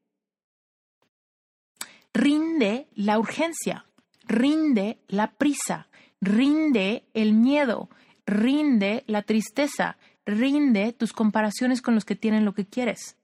Rinde 2.13 2.87
la 2.95 3.19
urgencia, 3.19 3.85
rinde 4.25 4.99
la 5.07 5.31
prisa, 5.31 5.87
rinde 6.19 7.05
el 7.13 7.33
miedo, 7.33 7.89
rinde 8.25 9.03
la 9.07 9.21
tristeza, 9.21 9.97
rinde 10.25 10.93
tus 10.93 11.13
comparaciones 11.13 11.81
con 11.81 11.95
los 11.95 12.03
que 12.03 12.15
tienen 12.15 12.43
lo 12.43 12.53
que 12.53 12.65
quieres. 12.65 13.15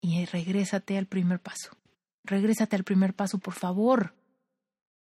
Y 0.00 0.24
regrésate 0.26 0.96
al 0.96 1.06
primer 1.06 1.40
paso. 1.40 1.76
Regrésate 2.24 2.76
al 2.76 2.84
primer 2.84 3.14
paso, 3.14 3.38
por 3.38 3.54
favor. 3.54 4.14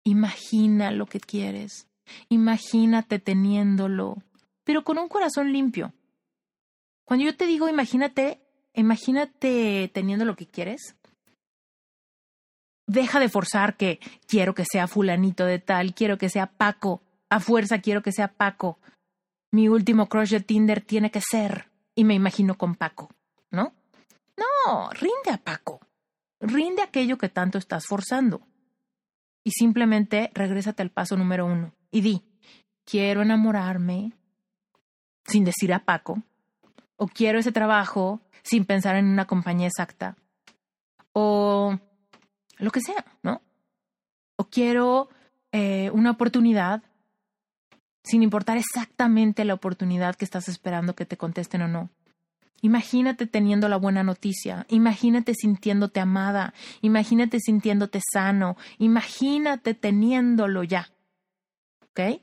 Imagina 0.05 0.91
lo 0.91 1.07
que 1.07 1.21
quieres. 1.21 1.89
Imagínate 2.29 3.19
teniéndolo, 3.19 4.17
pero 4.65 4.85
con 4.85 4.99
un 4.99 5.09
corazón 5.09 5.53
limpio. 5.53 5.93
Cuando 7.05 7.25
yo 7.25 7.37
te 7.37 7.47
digo 7.47 7.69
imagínate, 7.69 8.41
imagínate 8.75 9.91
teniendo 9.93 10.25
lo 10.25 10.37
que 10.37 10.47
quieres. 10.47 10.97
Deja 12.87 13.21
de 13.21 13.29
forzar 13.29 13.77
que 13.77 14.01
quiero 14.27 14.55
que 14.55 14.65
sea 14.65 14.89
fulanito 14.89 15.45
de 15.45 15.59
tal, 15.59 15.95
quiero 15.95 16.19
que 16.19 16.29
sea 16.29 16.47
Paco, 16.47 17.03
a 17.31 17.41
fuerza 17.41 17.81
quiero 17.81 18.03
que 18.03 18.13
sea 18.13 18.29
Paco, 18.29 18.79
mi 19.53 19.69
último 19.69 20.09
crush 20.09 20.31
de 20.31 20.41
Tinder 20.41 20.81
tiene 20.81 21.11
que 21.11 21.21
ser, 21.21 21.71
y 21.95 22.05
me 22.05 22.15
imagino 22.15 22.57
con 22.57 22.75
Paco, 22.75 23.11
¿no? 23.51 23.73
No, 24.37 24.91
rinde 24.91 25.31
a 25.31 25.37
Paco. 25.37 25.81
Rinde 26.43 26.83
aquello 26.83 27.17
que 27.17 27.29
tanto 27.29 27.57
estás 27.57 27.87
forzando. 27.87 28.43
Y 29.45 29.53
simplemente 29.53 30.31
regrésate 30.35 30.83
al 30.83 30.91
paso 30.91 31.17
número 31.17 31.47
uno 31.47 31.73
y 31.91 32.01
di, 32.01 32.23
quiero 32.85 33.23
enamorarme 33.23 34.13
sin 35.25 35.45
decir 35.45 35.73
a 35.73 35.85
Paco, 35.85 36.23
o 36.97 37.07
quiero 37.07 37.39
ese 37.39 37.53
trabajo 37.53 38.21
sin 38.43 38.65
pensar 38.65 38.97
en 38.97 39.07
una 39.07 39.27
compañía 39.27 39.69
exacta, 39.69 40.17
o 41.13 41.79
lo 42.59 42.71
que 42.71 42.81
sea, 42.81 43.05
¿no? 43.23 43.41
O 44.37 44.49
quiero 44.49 45.09
eh, 45.53 45.91
una 45.93 46.11
oportunidad 46.11 46.83
sin 48.05 48.23
importar 48.23 48.57
exactamente 48.57 49.45
la 49.45 49.55
oportunidad 49.55 50.17
que 50.17 50.25
estás 50.25 50.49
esperando 50.49 50.95
que 50.95 51.07
te 51.07 51.17
contesten 51.17 51.63
o 51.63 51.69
no. 51.69 51.91
Imagínate 52.65 53.27
teniendo 53.27 53.69
la 53.69 53.77
buena 53.77 54.05
noticia, 54.05 54.67
imagínate 54.69 55.35
sintiéndote 55.35 55.99
amada, 55.99 56.55
imagínate 56.81 57.41
sintiéndote 57.41 58.01
sano, 58.13 58.57
imagínate 58.79 59.75
teniéndolo 59.75 60.63
ya. 60.63 60.89
¿Ok? 61.91 62.23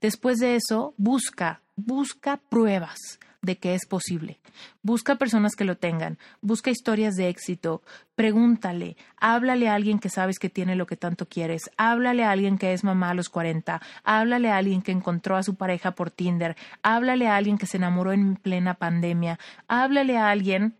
Después 0.00 0.38
de 0.38 0.56
eso, 0.56 0.92
busca, 0.96 1.62
busca 1.76 2.36
pruebas, 2.36 3.20
de 3.42 3.58
que 3.58 3.74
es 3.74 3.86
posible. 3.86 4.40
Busca 4.82 5.16
personas 5.16 5.54
que 5.54 5.64
lo 5.64 5.76
tengan, 5.76 6.18
busca 6.40 6.70
historias 6.70 7.14
de 7.14 7.28
éxito, 7.28 7.82
pregúntale, 8.14 8.96
háblale 9.16 9.68
a 9.68 9.74
alguien 9.74 9.98
que 9.98 10.08
sabes 10.08 10.38
que 10.38 10.50
tiene 10.50 10.76
lo 10.76 10.86
que 10.86 10.96
tanto 10.96 11.28
quieres, 11.28 11.70
háblale 11.76 12.24
a 12.24 12.30
alguien 12.30 12.58
que 12.58 12.72
es 12.72 12.84
mamá 12.84 13.10
a 13.10 13.14
los 13.14 13.28
40, 13.28 13.80
háblale 14.04 14.50
a 14.50 14.56
alguien 14.56 14.82
que 14.82 14.92
encontró 14.92 15.36
a 15.36 15.42
su 15.42 15.54
pareja 15.54 15.92
por 15.92 16.10
Tinder, 16.10 16.56
háblale 16.82 17.28
a 17.28 17.36
alguien 17.36 17.58
que 17.58 17.66
se 17.66 17.76
enamoró 17.76 18.12
en 18.12 18.36
plena 18.36 18.74
pandemia, 18.74 19.38
háblale 19.68 20.16
a 20.16 20.30
alguien 20.30 20.76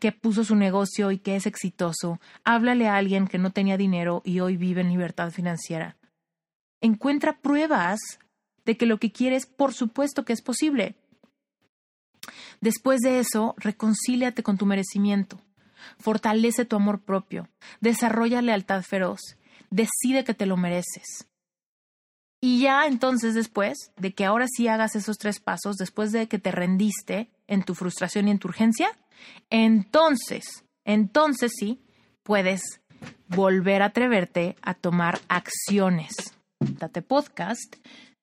que 0.00 0.12
puso 0.12 0.44
su 0.44 0.56
negocio 0.56 1.12
y 1.12 1.18
que 1.18 1.36
es 1.36 1.46
exitoso, 1.46 2.20
háblale 2.42 2.88
a 2.88 2.96
alguien 2.96 3.28
que 3.28 3.38
no 3.38 3.52
tenía 3.52 3.76
dinero 3.76 4.22
y 4.24 4.40
hoy 4.40 4.56
vive 4.56 4.80
en 4.80 4.88
libertad 4.88 5.30
financiera. 5.30 5.96
Encuentra 6.80 7.38
pruebas 7.40 8.00
de 8.64 8.76
que 8.76 8.86
lo 8.86 8.98
que 8.98 9.12
quieres, 9.12 9.46
por 9.46 9.74
supuesto 9.74 10.24
que 10.24 10.32
es 10.32 10.42
posible. 10.42 10.96
Después 12.60 13.00
de 13.00 13.18
eso, 13.18 13.54
reconcíliate 13.58 14.42
con 14.42 14.58
tu 14.58 14.66
merecimiento. 14.66 15.40
Fortalece 15.98 16.64
tu 16.64 16.76
amor 16.76 17.00
propio. 17.00 17.48
Desarrolla 17.80 18.42
lealtad 18.42 18.82
feroz. 18.82 19.20
Decide 19.70 20.24
que 20.24 20.34
te 20.34 20.46
lo 20.46 20.56
mereces. 20.56 21.26
Y 22.42 22.60
ya 22.60 22.86
entonces 22.86 23.34
después 23.34 23.92
de 23.96 24.14
que 24.14 24.24
ahora 24.24 24.46
sí 24.48 24.66
hagas 24.68 24.96
esos 24.96 25.18
tres 25.18 25.40
pasos, 25.40 25.76
después 25.76 26.10
de 26.10 26.26
que 26.26 26.38
te 26.38 26.50
rendiste 26.50 27.30
en 27.46 27.62
tu 27.62 27.74
frustración 27.74 28.28
y 28.28 28.30
en 28.30 28.38
tu 28.38 28.48
urgencia, 28.48 28.90
entonces, 29.50 30.64
entonces 30.86 31.52
sí, 31.58 31.82
puedes 32.22 32.62
volver 33.28 33.82
a 33.82 33.86
atreverte 33.86 34.56
a 34.62 34.74
tomar 34.74 35.20
acciones. 35.28 36.12
Date 36.60 37.02
podcast. 37.02 37.76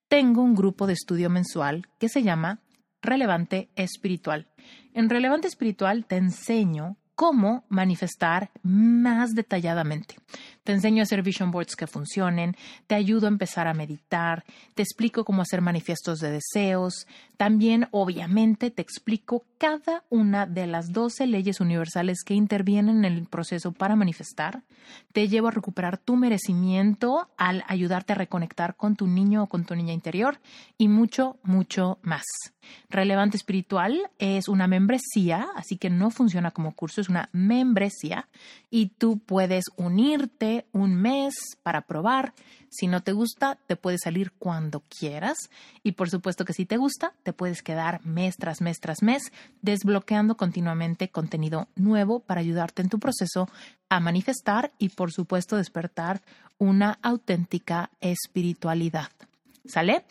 Tengo 0.08 0.42
un 0.42 0.56
grupo 0.56 0.88
de 0.88 0.94
estudio 0.94 1.30
mensual 1.30 1.88
que 2.00 2.10
se 2.10 2.24
llama 2.24 2.60
relevante 3.02 3.70
espiritual. 3.76 4.48
En 4.93 5.10
relevante 5.10 5.48
espiritual 5.48 6.06
te 6.06 6.18
enseño 6.18 6.98
cómo 7.16 7.66
manifestar 7.68 8.52
más 8.62 9.34
detalladamente. 9.34 10.16
Te 10.68 10.74
enseño 10.74 11.01
a 11.01 11.03
hacer 11.03 11.24
vision 11.24 11.49
boards 11.49 11.78
que 11.78 11.88
funcionen, 11.88 12.57
te 12.88 12.95
ayudo 12.95 13.28
a 13.28 13.30
empezar 13.30 13.70
a 13.70 13.74
meditar, 13.74 14.43
te 14.76 14.84
explico 14.84 15.24
cómo 15.24 15.41
hacer 15.41 15.61
manifiestos 15.61 16.20
de 16.20 16.30
deseos, 16.30 17.07
también 17.38 17.88
obviamente 17.91 18.70
te 18.70 18.82
explico 18.82 19.45
cada 19.57 20.03
una 20.09 20.45
de 20.45 20.68
las 20.68 20.91
12 20.91 21.26
leyes 21.28 21.61
universales 21.61 22.18
que 22.26 22.34
intervienen 22.34 23.05
en 23.05 23.13
el 23.13 23.28
proceso 23.28 23.72
para 23.72 23.95
manifestar, 23.95 24.63
te 25.13 25.30
llevo 25.30 25.47
a 25.47 25.51
recuperar 25.51 25.97
tu 25.97 26.18
merecimiento 26.18 27.30
al 27.38 27.63
ayudarte 27.68 28.11
a 28.11 28.18
reconectar 28.18 28.76
con 28.76 28.97
tu 28.97 29.07
niño 29.07 29.43
o 29.43 29.47
con 29.47 29.63
tu 29.63 29.74
niña 29.74 29.93
interior 29.93 30.39
y 30.78 30.89
mucho, 30.89 31.38
mucho 31.43 31.97
más. 32.01 32.26
Relevante 32.89 33.38
Espiritual 33.38 34.09
es 34.20 34.47
una 34.47 34.68
membresía, 34.68 35.47
así 35.55 35.78
que 35.78 35.89
no 35.89 36.09
funciona 36.09 36.51
como 36.51 36.74
curso, 36.74 37.01
es 37.01 37.09
una 37.09 37.30
membresía 37.32 38.28
y 38.70 38.88
tú 38.88 39.20
puedes 39.20 39.65
unirte 39.78 40.57
un 40.72 40.95
mes 40.95 41.36
para 41.64 41.82
probar. 41.82 42.34
Si 42.70 42.88
no 42.88 43.01
te 43.01 43.12
gusta, 43.12 43.58
te 43.68 43.76
puedes 43.76 44.01
salir 44.03 44.32
cuando 44.34 44.82
quieras 44.82 45.38
y 45.84 45.93
por 45.93 46.10
supuesto 46.10 46.45
que 46.45 46.53
si 46.53 46.66
te 46.66 46.78
gusta, 46.78 47.14
te 47.24 47.34
puedes 47.34 47.62
quedar 47.62 48.05
mes 48.05 48.36
tras 48.38 48.62
mes 48.62 48.80
tras 48.80 49.03
mes 49.03 49.32
desbloqueando 49.62 50.38
continuamente 50.38 51.10
contenido 51.10 51.68
nuevo 51.76 52.20
para 52.20 52.41
ayudarte 52.41 52.82
en 52.82 52.89
tu 52.89 52.99
proceso 52.99 53.49
a 53.89 53.99
manifestar 53.99 54.72
y 54.78 54.89
por 54.89 55.12
supuesto 55.12 55.55
despertar 55.58 56.22
una 56.58 56.99
auténtica 57.01 57.89
espiritualidad. 58.01 59.12
¿Sale? 59.68 60.05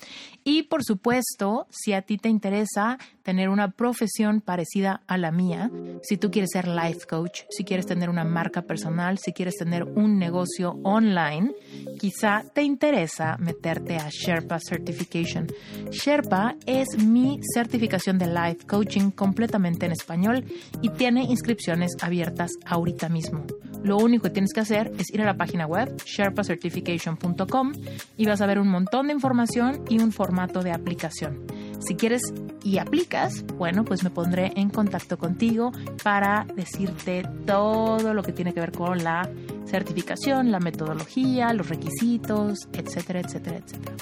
Y 0.44 0.64
por 0.64 0.84
supuesto, 0.84 1.66
si 1.70 1.92
a 1.92 2.02
ti 2.02 2.18
te 2.18 2.28
interesa 2.28 2.98
tener 3.22 3.48
una 3.48 3.72
profesión 3.72 4.40
parecida 4.40 5.02
a 5.08 5.18
la 5.18 5.32
mía, 5.32 5.70
si 6.02 6.16
tú 6.16 6.30
quieres 6.30 6.50
ser 6.52 6.68
life 6.68 7.00
coach, 7.08 7.40
si 7.50 7.64
quieres 7.64 7.86
tener 7.86 8.08
una 8.08 8.22
marca 8.22 8.62
personal, 8.62 9.18
si 9.18 9.32
quieres 9.32 9.56
tener 9.56 9.82
un 9.82 10.18
negocio 10.18 10.78
online, 10.84 11.52
quizá 11.98 12.44
te 12.54 12.62
interesa 12.62 13.36
meterte 13.38 13.96
a 13.96 14.08
Sherpa 14.08 14.58
Certification. 14.60 15.48
Sherpa 15.90 16.54
es 16.66 16.86
mi 16.96 17.40
certificación 17.52 18.18
de 18.18 18.26
life 18.26 18.66
coaching 18.66 19.10
completamente 19.10 19.86
en 19.86 19.92
español 19.92 20.44
y 20.80 20.90
tiene 20.90 21.24
inscripciones 21.24 21.96
abiertas 22.00 22.52
ahorita 22.64 23.08
mismo. 23.08 23.44
Lo 23.82 23.98
único 23.98 24.24
que 24.24 24.30
tienes 24.30 24.52
que 24.52 24.60
hacer 24.60 24.92
es 24.98 25.12
ir 25.12 25.22
a 25.22 25.26
la 25.26 25.36
página 25.36 25.66
web 25.66 25.96
sherpacertification.com 26.04 27.72
y 28.16 28.26
vas 28.26 28.40
a 28.40 28.46
ver 28.46 28.58
un 28.58 28.68
montón 28.68 29.06
de 29.06 29.12
información 29.12 29.45
y 29.88 29.98
un 29.98 30.12
formato 30.12 30.62
de 30.62 30.72
aplicación. 30.72 31.46
Si 31.78 31.94
quieres 31.94 32.22
y 32.64 32.78
aplicas, 32.78 33.44
bueno, 33.56 33.84
pues 33.84 34.02
me 34.02 34.10
pondré 34.10 34.52
en 34.56 34.70
contacto 34.70 35.18
contigo 35.18 35.72
para 36.02 36.46
decirte 36.56 37.22
todo 37.46 38.12
lo 38.12 38.22
que 38.22 38.32
tiene 38.32 38.52
que 38.52 38.60
ver 38.60 38.72
con 38.72 39.04
la 39.04 39.28
certificación, 39.66 40.50
la 40.50 40.58
metodología, 40.58 41.52
los 41.52 41.68
requisitos, 41.68 42.68
etcétera, 42.72 43.20
etcétera, 43.20 43.58
etcétera. 43.58 43.96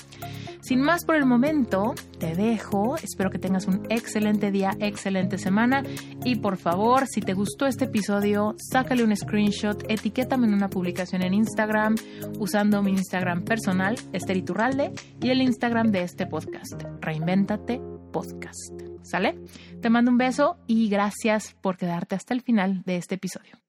Sin 0.65 0.81
más 0.81 1.05
por 1.05 1.17
el 1.17 1.27
momento, 1.27 1.95
te 2.19 2.35
dejo. 2.35 2.97
Espero 2.97 3.29
que 3.29 3.39
tengas 3.39 3.67
un 3.67 3.87
excelente 3.91 4.51
día, 4.51 4.71
excelente 4.81 5.37
semana. 5.37 5.83
Y 6.25 6.37
por 6.37 6.57
favor, 6.57 7.07
si 7.07 7.21
te 7.21 7.35
gustó 7.35 7.67
este 7.67 7.85
episodio, 7.85 8.55
sácale 8.57 9.05
un 9.05 9.15
screenshot, 9.15 9.85
etiquétame 9.91 10.47
en 10.47 10.55
una 10.55 10.71
publicación 10.71 11.23
en 11.23 11.35
Instagram 11.35 11.97
usando 12.39 12.83
mi 12.83 12.93
Instagram 12.93 13.45
personal, 13.45 13.97
Esther 14.15 14.39
Iturralde, 14.39 14.93
y 15.21 15.29
el 15.29 15.43
Instagram 15.43 15.91
de 15.91 16.01
este 16.01 16.27
podcast, 16.27 16.83
Reinventate 17.03 17.83
Podcast. 18.11 18.73
¿Sale? 19.03 19.39
Te 19.83 19.91
mando 19.91 20.13
un 20.13 20.17
beso 20.17 20.57
y 20.67 20.89
gracias 20.89 21.55
por 21.61 21.77
quedarte 21.77 22.15
hasta 22.15 22.33
el 22.33 22.41
final 22.41 22.83
de 22.85 22.97
este 22.97 23.17
episodio. 23.17 23.64